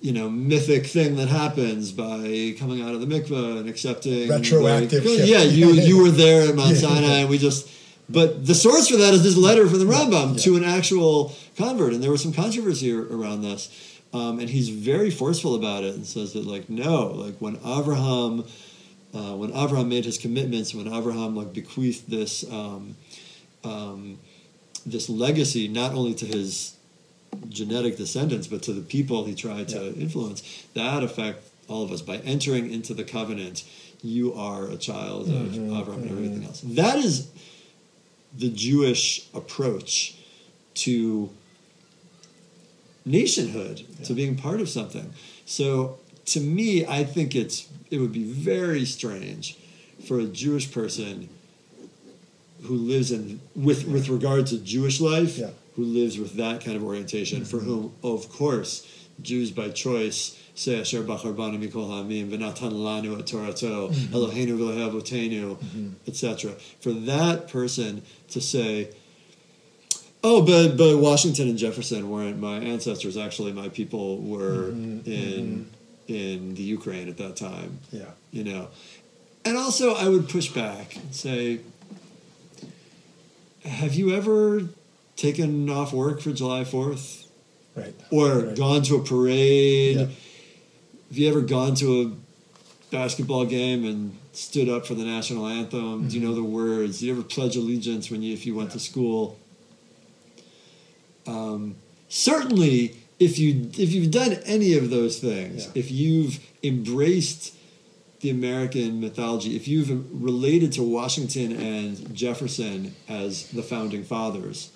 you 0.00 0.12
know, 0.12 0.28
mythic 0.28 0.86
thing 0.86 1.14
that 1.16 1.28
happens 1.28 1.92
by 1.92 2.54
coming 2.58 2.82
out 2.82 2.92
of 2.94 3.00
the 3.00 3.06
mikveh 3.06 3.60
and 3.60 3.68
accepting 3.68 4.28
Retroactive 4.28 5.04
like, 5.04 5.20
yeah, 5.28 5.42
you 5.42 5.70
you 5.88 6.02
were 6.02 6.10
there 6.10 6.48
at 6.48 6.56
Mount 6.56 6.70
Yeah. 6.74 6.88
Sinai, 6.88 7.18
and 7.20 7.30
we 7.30 7.38
just. 7.38 7.68
But 8.08 8.46
the 8.46 8.54
source 8.54 8.88
for 8.88 8.96
that 8.96 9.14
is 9.14 9.22
this 9.22 9.36
letter 9.36 9.66
from 9.68 9.78
the 9.78 9.84
Rambam 9.86 10.32
Yeah. 10.36 10.42
to 10.42 10.56
an 10.56 10.64
actual 10.64 11.34
convert, 11.56 11.92
and 11.94 12.02
there 12.02 12.10
was 12.10 12.22
some 12.22 12.32
controversy 12.32 12.92
around 12.92 13.42
this. 13.42 13.68
Um, 14.12 14.40
and 14.40 14.50
he's 14.50 14.68
very 14.68 15.10
forceful 15.10 15.54
about 15.54 15.84
it 15.84 15.94
and 15.94 16.04
says 16.06 16.34
that 16.34 16.44
like 16.46 16.68
no, 16.68 17.06
like 17.06 17.36
when 17.38 17.56
Abraham, 17.64 18.44
uh, 19.14 19.34
when 19.36 19.50
Abraham 19.56 19.88
made 19.88 20.04
his 20.04 20.18
commitments, 20.18 20.74
when 20.74 20.86
Abraham 20.92 21.34
like 21.34 21.54
bequeathed 21.54 22.10
this 22.10 22.44
um, 22.52 22.96
um, 23.64 24.18
this 24.84 25.08
legacy 25.08 25.66
not 25.68 25.94
only 25.94 26.12
to 26.14 26.26
his 26.26 26.76
genetic 27.48 27.96
descendants 27.96 28.46
but 28.46 28.62
to 28.64 28.72
the 28.74 28.82
people 28.82 29.24
he 29.24 29.34
tried 29.34 29.68
to 29.68 29.94
influence, 29.94 30.42
that 30.74 31.02
affect 31.02 31.48
all 31.68 31.82
of 31.82 31.90
us 31.92 32.02
by 32.02 32.16
entering 32.18 32.70
into 32.70 32.92
the 32.92 33.04
covenant. 33.04 33.64
You 34.02 34.34
are 34.34 34.66
a 34.66 34.76
child 34.76 35.28
of 35.28 35.34
Mm-hmm. 35.52 35.74
Abraham 35.76 36.02
and 36.02 36.10
everything 36.10 36.44
else. 36.44 36.60
That 36.62 36.98
is 36.98 37.28
the 38.36 38.48
Jewish 38.48 39.28
approach 39.34 40.16
to 40.74 41.30
nationhood, 43.04 43.84
to 44.04 44.14
being 44.14 44.36
part 44.36 44.60
of 44.60 44.68
something. 44.68 45.12
So 45.44 45.98
to 46.26 46.40
me, 46.40 46.86
I 46.86 47.04
think 47.04 47.34
it's 47.34 47.68
it 47.90 47.98
would 47.98 48.12
be 48.12 48.24
very 48.24 48.84
strange 48.84 49.58
for 50.06 50.18
a 50.18 50.24
Jewish 50.24 50.72
person 50.72 51.28
who 52.64 52.74
lives 52.74 53.10
in 53.10 53.40
with 53.54 53.86
with 53.86 54.08
regard 54.08 54.46
to 54.48 54.58
Jewish 54.58 55.00
life, 55.00 55.36
Yeah. 55.38 55.50
who 55.76 55.84
lives 55.84 56.18
with 56.18 56.34
that 56.34 56.64
kind 56.64 56.76
of 56.76 56.84
orientation, 56.84 57.44
for 57.44 57.58
mm-hmm. 57.58 57.66
whom, 57.66 57.94
of 58.02 58.28
course, 58.30 58.86
Jews 59.20 59.50
by 59.50 59.68
choice 59.70 60.38
say 60.54 60.80
Asher 60.80 61.02
Bachar 61.02 61.34
Banu 61.34 61.58
Mikol 61.58 61.88
Hamim 61.88 62.30
V'Natan 62.30 62.72
Lanu 62.72 63.16
mm-hmm. 63.16 63.20
mm-hmm. 63.20 63.20
Et 63.20 63.26
Torato 63.26 63.92
Eloheinu 64.10 64.58
V'Lehavotenu, 64.58 65.94
etc. 66.06 66.52
For 66.80 66.92
that 66.92 67.48
person 67.48 68.02
to 68.28 68.40
say, 68.40 68.90
Oh, 70.24 70.40
but 70.42 70.76
but 70.76 70.98
Washington 70.98 71.48
and 71.48 71.58
Jefferson 71.58 72.08
weren't 72.08 72.38
my 72.38 72.58
ancestors. 72.58 73.16
Actually, 73.16 73.52
my 73.52 73.68
people 73.68 74.18
were 74.18 74.70
mm-hmm. 74.70 75.10
in 75.10 75.70
in 76.06 76.54
the 76.54 76.62
Ukraine 76.62 77.08
at 77.08 77.16
that 77.16 77.36
time. 77.36 77.80
Yeah. 77.90 78.10
You 78.30 78.44
know, 78.44 78.68
and 79.44 79.56
also 79.56 79.94
I 79.94 80.08
would 80.08 80.28
push 80.28 80.48
back 80.48 80.96
and 80.96 81.14
say, 81.14 81.60
Have 83.64 83.94
you 83.94 84.14
ever 84.14 84.62
taken 85.16 85.68
off 85.68 85.92
work 85.92 86.20
for 86.20 86.32
July 86.32 86.64
Fourth, 86.64 87.26
Right. 87.74 87.94
or 88.10 88.38
Right. 88.38 88.56
gone 88.56 88.82
to 88.82 88.96
a 88.96 89.02
parade? 89.04 89.96
Yeah. 89.96 90.06
Have 91.12 91.18
you 91.18 91.28
ever 91.28 91.42
gone 91.42 91.74
to 91.74 92.00
a 92.00 92.90
basketball 92.90 93.44
game 93.44 93.84
and 93.84 94.16
stood 94.32 94.70
up 94.70 94.86
for 94.86 94.94
the 94.94 95.04
national 95.04 95.46
anthem? 95.46 96.08
Do 96.08 96.18
you 96.18 96.26
know 96.26 96.34
the 96.34 96.42
words? 96.42 97.00
Do 97.00 97.06
you 97.06 97.12
ever 97.12 97.22
pledge 97.22 97.54
allegiance 97.54 98.10
when 98.10 98.22
you 98.22 98.32
if 98.32 98.46
you 98.46 98.54
went 98.54 98.70
to 98.70 98.78
school? 98.78 99.38
Um, 101.26 101.74
certainly, 102.08 102.96
if 103.20 103.38
you 103.38 103.68
if 103.76 103.92
you've 103.92 104.10
done 104.10 104.38
any 104.46 104.72
of 104.72 104.88
those 104.88 105.18
things, 105.18 105.66
Yeah. 105.66 105.72
if 105.74 105.90
you've 105.90 106.40
embraced 106.62 107.52
the 108.20 108.30
American 108.30 108.98
mythology, 108.98 109.54
if 109.54 109.68
you've 109.68 109.90
related 110.24 110.72
to 110.72 110.82
Washington 110.82 111.52
and 111.52 112.14
Jefferson 112.14 112.94
as 113.06 113.48
the 113.48 113.62
founding 113.62 114.02
fathers, 114.02 114.70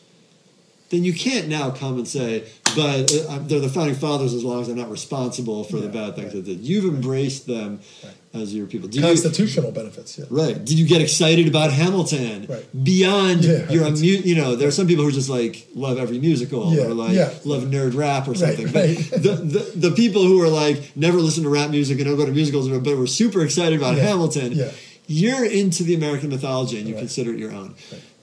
then 0.91 1.03
you 1.05 1.13
can't 1.13 1.49
now 1.49 1.71
come 1.71 1.97
and 1.99 2.07
say, 2.07 2.45
but 2.77 3.13
uh, 3.29 3.39
they're 3.41 3.59
the 3.61 3.69
founding 3.69 3.95
fathers 3.97 4.33
as 4.35 4.45
long 4.45 4.61
as 4.61 4.67
they're 4.69 4.77
not 4.77 4.91
responsible 4.91 5.65
for 5.65 5.79
the 5.79 5.89
bad 5.89 6.15
things 6.15 6.33
right. 6.35 6.45
they 6.45 6.55
did. 6.55 6.61
You've 6.61 6.85
embraced 6.85 7.47
them 7.47 7.81
Right. 8.05 8.13
as 8.43 8.55
your 8.55 8.67
people. 8.67 8.89
Did 8.89 8.97
you, 9.01 9.07
Constitutional 9.07 9.73
benefits. 9.73 10.19
Yeah. 10.19 10.27
right. 10.31 10.63
Did 10.65 10.79
you 10.79 10.87
get 10.87 11.01
excited 11.01 11.49
about 11.49 11.73
Hamilton 11.73 12.47
Right. 12.49 12.85
beyond 12.85 13.45
Yeah, 13.45 13.69
your, 13.71 13.83
right. 13.85 13.93
mu- 13.95 13.99
you 14.31 14.35
know, 14.37 14.55
there 14.55 14.69
are 14.69 14.73
some 14.73 14.87
people 14.87 15.05
who 15.05 15.11
just 15.11 15.29
like 15.31 15.67
love 15.75 15.99
every 15.99 16.19
musical 16.19 16.73
Yeah, 16.75 16.85
or 16.85 16.95
like 16.95 17.15
yeah. 17.15 17.31
love 17.45 17.63
nerd 17.65 17.95
rap 17.97 18.29
or 18.29 18.35
something. 18.35 18.67
But 18.67 18.89
the, 19.23 19.41
the, 19.75 19.89
the 19.89 19.91
people 19.97 20.23
who 20.23 20.41
are 20.43 20.49
like 20.49 20.93
never 20.97 21.19
listen 21.19 21.43
to 21.45 21.49
rap 21.49 21.71
music 21.71 21.99
and 21.99 22.07
don't 22.07 22.17
go 22.17 22.27
to 22.27 22.33
musicals, 22.33 22.69
but 22.69 22.97
were 22.97 23.07
super 23.09 23.43
excited 23.43 23.79
about 23.79 23.97
Yeah, 23.97 24.05
Hamilton, 24.05 24.53
yeah. 24.53 24.71
you're 25.09 25.45
into 25.45 25.83
the 25.83 25.95
American 25.95 26.29
mythology 26.31 26.79
and 26.79 26.87
you 26.89 26.95
consider 26.95 27.33
it 27.33 27.39
your 27.41 27.53
own. 27.53 27.75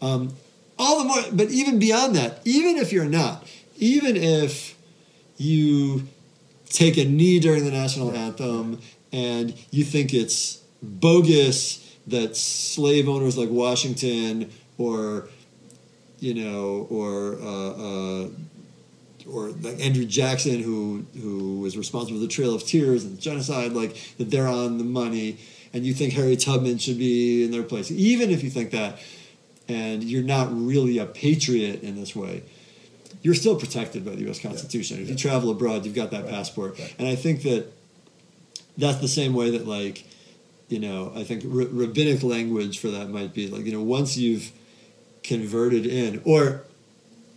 Um, 0.01 0.33
all 0.83 0.99
the 0.99 1.05
more, 1.05 1.23
but 1.31 1.49
even 1.49 1.79
beyond 1.79 2.15
that, 2.15 2.41
even 2.45 2.77
if 2.77 2.91
you're 2.91 3.05
not, 3.05 3.47
even 3.77 4.15
if 4.17 4.77
you 5.37 6.07
take 6.69 6.97
a 6.97 7.05
knee 7.05 7.39
during 7.39 7.63
the 7.63 7.71
national 7.71 8.11
anthem 8.11 8.81
and 9.11 9.53
you 9.71 9.83
think 9.83 10.13
it's 10.13 10.61
bogus 10.81 11.97
that 12.07 12.35
slave 12.35 13.07
owners 13.07 13.37
like 13.37 13.49
Washington 13.49 14.49
or 14.77 15.29
you 16.19 16.33
know 16.33 16.87
or 16.89 17.35
uh, 17.41 17.69
uh, 17.71 18.29
or 19.31 19.49
like 19.61 19.79
Andrew 19.79 20.05
Jackson 20.05 20.59
who 20.59 21.05
who 21.21 21.59
was 21.59 21.77
responsible 21.77 22.19
for 22.19 22.25
the 22.25 22.31
Trail 22.31 22.53
of 22.53 22.65
Tears 22.65 23.05
and 23.05 23.19
genocide 23.19 23.71
like 23.71 23.95
that 24.17 24.29
they're 24.31 24.47
on 24.47 24.77
the 24.77 24.83
money 24.83 25.37
and 25.73 25.85
you 25.85 25.93
think 25.93 26.13
Harriet 26.13 26.41
Tubman 26.41 26.77
should 26.77 26.97
be 26.97 27.43
in 27.43 27.51
their 27.51 27.63
place. 27.63 27.89
Even 27.89 28.29
if 28.29 28.43
you 28.43 28.49
think 28.49 28.71
that 28.71 28.99
and 29.67 30.03
you're 30.03 30.23
not 30.23 30.49
really 30.51 30.97
a 30.97 31.05
patriot 31.05 31.83
in 31.83 31.95
this 31.95 32.15
way 32.15 32.43
you're 33.21 33.33
still 33.35 33.55
protected 33.55 34.03
by 34.03 34.11
the 34.11 34.21
U.S. 34.23 34.37
Constitution. 34.41 35.01
If 35.01 35.07
you 35.09 35.15
travel 35.15 35.49
abroad, 35.49 35.85
you've 35.85 35.95
got 35.95 36.11
that 36.11 36.23
Right. 36.25 36.33
passport, 36.33 36.77
Right. 36.77 36.93
and 36.99 37.07
I 37.07 37.15
think 37.15 37.43
that 37.43 37.67
that's 38.77 38.97
the 38.99 39.07
same 39.07 39.33
way 39.33 39.49
that 39.51 39.65
like 39.65 40.03
you 40.67 40.79
know 40.79 41.11
I 41.15 41.23
think 41.23 41.45
r- 41.45 41.67
rabbinic 41.71 42.21
language 42.21 42.79
for 42.79 42.89
that 42.89 43.09
might 43.09 43.33
be 43.33 43.47
like 43.47 43.65
you 43.65 43.71
know 43.71 43.81
once 43.81 44.17
you've 44.17 44.51
converted 45.23 45.85
in 45.85 46.21
or 46.25 46.63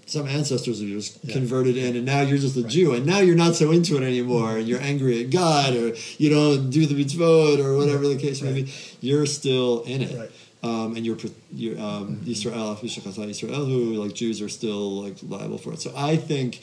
some 0.07 0.27
ancestors 0.29 0.81
are 0.83 0.87
just 0.87 1.19
Yeah. 1.25 1.35
converted 1.35 1.77
in 1.77 1.95
and 1.97 2.05
now 2.05 2.23
you're 2.23 2.39
just 2.39 2.57
a 2.57 2.63
Right. 2.63 2.71
Jew 2.71 2.93
and 2.93 3.07
now 3.07 3.21
you're 3.21 3.37
not 3.37 3.55
so 3.55 3.71
into 3.71 3.97
it 3.97 4.03
anymore 4.03 4.57
and 4.59 4.67
you're 4.69 4.81
angry 4.81 5.23
at 5.23 5.31
God 5.31 5.75
or 5.77 5.95
you 6.19 6.31
don't 6.31 6.71
do 6.71 6.87
the 6.87 6.95
mitzvot 6.95 7.59
or 7.59 7.77
whatever 7.77 8.09
the 8.09 8.17
case 8.17 8.41
may 8.43 8.53
be 8.63 8.69
you're 9.01 9.27
still 9.27 9.83
in 9.87 10.03
it. 10.03 10.33
Um, 10.63 10.97
and 10.97 11.05
you're, 11.05 11.17
pro- 11.17 11.31
you're 11.53 11.79
um, 11.79 12.23
Israel, 12.27 12.75
Afishachata 12.75 13.29
Israel, 13.29 13.65
who 13.65 13.95
like 13.95 14.15
Jews 14.15 14.41
are 14.41 14.49
still 14.49 15.03
like 15.03 15.17
liable 15.23 15.59
for 15.59 15.73
it. 15.73 15.81
So 15.81 15.93
I 15.97 16.17
think 16.17 16.63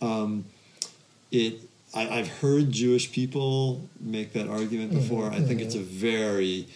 um, 0.00 0.44
it. 1.30 1.60
I, 1.94 2.18
I've 2.18 2.28
heard 2.28 2.70
Jewish 2.70 3.10
people 3.12 3.88
make 3.98 4.34
that 4.34 4.46
argument 4.46 4.92
before. 4.92 5.30
I 5.30 5.40
think 5.40 5.62
it's 5.62 5.74
a 5.74 5.80
very 5.80 6.68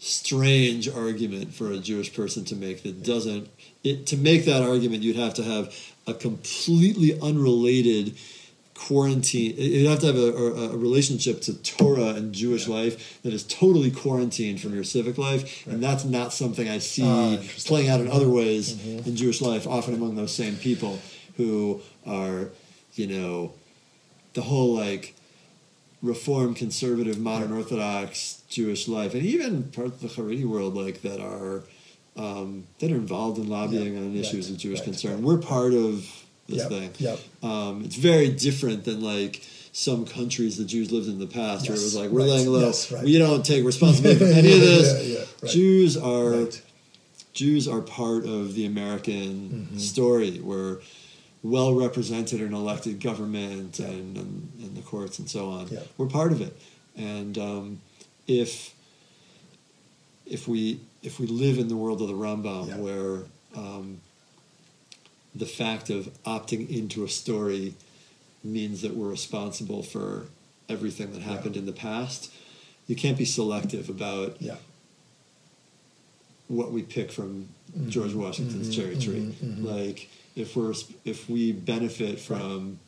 strange 0.00 0.88
argument 0.88 1.54
for 1.54 1.70
a 1.70 1.78
Jewish 1.78 2.14
person 2.14 2.44
to 2.46 2.56
make 2.56 2.82
that 2.82 3.02
doesn't 3.02 3.48
it 3.84 4.06
to 4.06 4.16
make 4.16 4.46
that 4.46 4.62
argument 4.62 5.02
you'd 5.02 5.16
have 5.16 5.34
to 5.34 5.42
have 5.42 5.74
a 6.06 6.14
completely 6.14 7.20
unrelated 7.20 8.16
quarantine 8.86 9.54
you'd 9.58 9.86
have 9.88 10.00
to 10.00 10.06
have 10.06 10.16
a, 10.16 10.32
a, 10.72 10.76
relationship 10.76 11.36
to 11.42 11.52
Torah 11.62 12.14
and 12.18 12.32
Jewish 12.34 12.66
Yeah. 12.66 12.74
life 12.78 12.94
that 13.22 13.32
is 13.38 13.44
totally 13.44 13.90
quarantined 13.90 14.58
from 14.62 14.72
your 14.74 14.84
civic 14.84 15.16
life 15.18 15.66
and 15.66 15.82
that's 15.86 16.04
not 16.04 16.32
something 16.32 16.66
I 16.68 16.78
see 16.78 17.02
interesting. 17.02 17.68
playing 17.70 17.88
out 17.90 18.00
in 18.00 18.08
other 18.10 18.28
ways 18.28 18.64
Mm-hmm. 18.74 19.08
in 19.08 19.16
Jewish 19.16 19.40
life 19.42 19.66
often 19.66 19.92
among 19.94 20.16
those 20.16 20.34
same 20.34 20.56
people 20.56 20.94
who 21.36 21.80
are 22.06 22.48
you 22.94 23.06
know 23.06 23.52
the 24.34 24.42
whole 24.42 24.74
like 24.74 25.14
reform 26.02 26.54
conservative 26.54 27.18
modern 27.18 27.52
orthodox 27.52 28.42
jewish 28.48 28.88
life 28.88 29.12
and 29.12 29.22
even 29.34 29.64
parts 29.64 30.02
of 30.02 30.16
the 30.16 30.22
haredi 30.22 30.44
world 30.46 30.74
like 30.74 31.02
that 31.02 31.20
are 31.20 31.62
um, 32.16 32.64
that 32.78 32.90
are 32.90 32.96
involved 32.96 33.38
in 33.38 33.48
lobbying 33.48 33.94
Yeah, 33.94 34.00
on 34.00 34.16
issues 34.16 34.46
right, 34.46 34.54
of 34.54 34.58
jewish 34.58 34.78
right, 34.80 34.84
concern 34.90 35.14
right. 35.16 35.22
we're 35.22 35.38
part 35.38 35.74
of 35.74 36.06
this 36.50 36.60
Yep, 36.60 36.68
thing 36.68 36.90
yep. 36.98 37.18
um, 37.42 37.82
it's 37.84 37.96
very 37.96 38.28
different 38.28 38.84
than 38.84 39.00
like 39.02 39.42
some 39.72 40.04
countries 40.04 40.56
the 40.56 40.64
jews 40.64 40.90
lived 40.90 41.08
in 41.08 41.18
the 41.18 41.26
past 41.26 41.68
where 41.68 41.76
it 41.78 41.82
was 41.82 41.94
like 41.96 42.10
we're 42.10 42.20
right, 42.20 42.28
laying 42.30 42.48
low 42.52 42.66
yes, 42.66 42.90
right. 42.92 43.04
we 43.04 43.16
don't 43.18 43.44
take 43.44 43.64
responsibility 43.64 44.18
for 44.18 44.30
any 44.32 44.52
of 44.52 44.60
this 44.72 45.06
Yeah, 45.06 45.14
yeah, 45.18 45.24
right. 45.42 45.50
jews 45.52 45.96
are. 45.96 46.48
Jews 47.32 47.68
are 47.68 47.80
part 47.80 48.24
of 48.26 48.54
the 48.54 48.66
American 48.66 49.50
Mm-hmm. 49.70 49.78
story. 49.78 50.40
We're 50.40 50.78
well 51.44 51.72
represented 51.74 52.40
in 52.40 52.52
elected 52.52 52.98
government 53.00 53.78
and, 53.78 54.16
and, 54.18 54.52
and 54.60 54.76
the 54.76 54.82
courts 54.82 55.20
and 55.20 55.30
so 55.30 55.48
on. 55.48 55.68
Yeah. 55.68 55.78
We're 55.96 56.06
part 56.08 56.32
of 56.32 56.40
it. 56.42 56.54
And 56.96 57.38
um, 57.38 57.80
if 58.26 58.74
if 60.26 60.48
we 60.48 60.80
if 61.02 61.18
we 61.20 61.26
live 61.28 61.58
in 61.58 61.68
the 61.68 61.76
world 61.76 62.02
of 62.02 62.08
the 62.08 62.14
Rambam, 62.14 62.68
Yeah. 62.68 62.76
where 62.78 63.22
um, 63.56 64.00
the 65.34 65.46
fact 65.46 65.90
of 65.90 66.08
opting 66.24 66.68
into 66.68 67.04
a 67.04 67.08
story 67.08 67.74
means 68.42 68.82
that 68.82 68.94
we're 68.94 69.08
responsible 69.08 69.82
for 69.82 70.26
everything 70.68 71.12
that 71.12 71.22
happened 71.22 71.56
in 71.56 71.66
the 71.66 71.72
past, 71.72 72.32
you 72.86 72.96
can't 72.96 73.18
be 73.18 73.24
selective 73.24 73.88
about 73.88 74.40
Yeah. 74.40 74.56
what 76.48 76.72
we 76.72 76.82
pick 76.82 77.12
from 77.12 77.48
Mm-hmm. 77.70 77.88
George 77.90 78.14
Washington's 78.14 78.68
mm-hmm. 78.68 78.82
cherry 78.82 78.98
tree. 78.98 79.20
Mm-hmm. 79.32 79.46
Mm-hmm. 79.46 79.66
Like 79.66 80.08
if 80.34 80.56
we're 80.56 80.74
if 81.04 81.28
we 81.30 81.52
benefit 81.52 82.18
from 82.18 82.80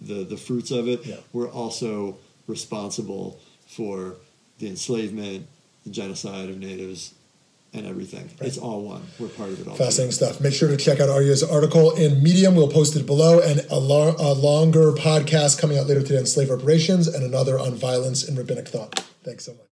the 0.00 0.24
the 0.24 0.36
fruits 0.36 0.70
of 0.70 0.88
it, 0.88 1.04
Yeah. 1.04 1.16
we're 1.32 1.50
also 1.50 2.16
responsible 2.46 3.38
for 3.66 4.14
the 4.58 4.68
enslavement, 4.68 5.46
the 5.84 5.90
genocide 5.90 6.48
of 6.48 6.58
natives, 6.58 7.12
and 7.74 7.86
everything. 7.86 8.30
It's 8.40 8.56
all 8.56 8.82
one. 8.82 9.02
We're 9.18 9.28
part 9.28 9.50
of 9.50 9.60
it 9.60 9.68
all. 9.68 9.74
Fascinating 9.74 10.12
stuff. 10.12 10.40
Make 10.40 10.54
sure 10.54 10.68
to 10.68 10.76
check 10.76 11.00
out 11.00 11.08
Aryeh's 11.08 11.42
article 11.42 11.92
in 11.96 12.22
Medium. 12.22 12.54
We'll 12.54 12.70
post 12.70 12.96
it 12.96 13.04
below, 13.04 13.40
and 13.40 13.60
a, 13.70 13.78
lo- 13.78 14.14
a 14.18 14.32
longer 14.32 14.92
podcast 14.92 15.60
coming 15.60 15.78
out 15.78 15.86
later 15.86 16.02
today 16.02 16.18
on 16.18 16.26
slave 16.26 16.50
reparations 16.50 17.08
and 17.08 17.24
another 17.24 17.58
on 17.58 17.74
violence 17.74 18.26
and 18.26 18.38
rabbinic 18.38 18.68
thought. 18.68 19.00
Thanks 19.24 19.44
so 19.44 19.52
much. 19.52 19.73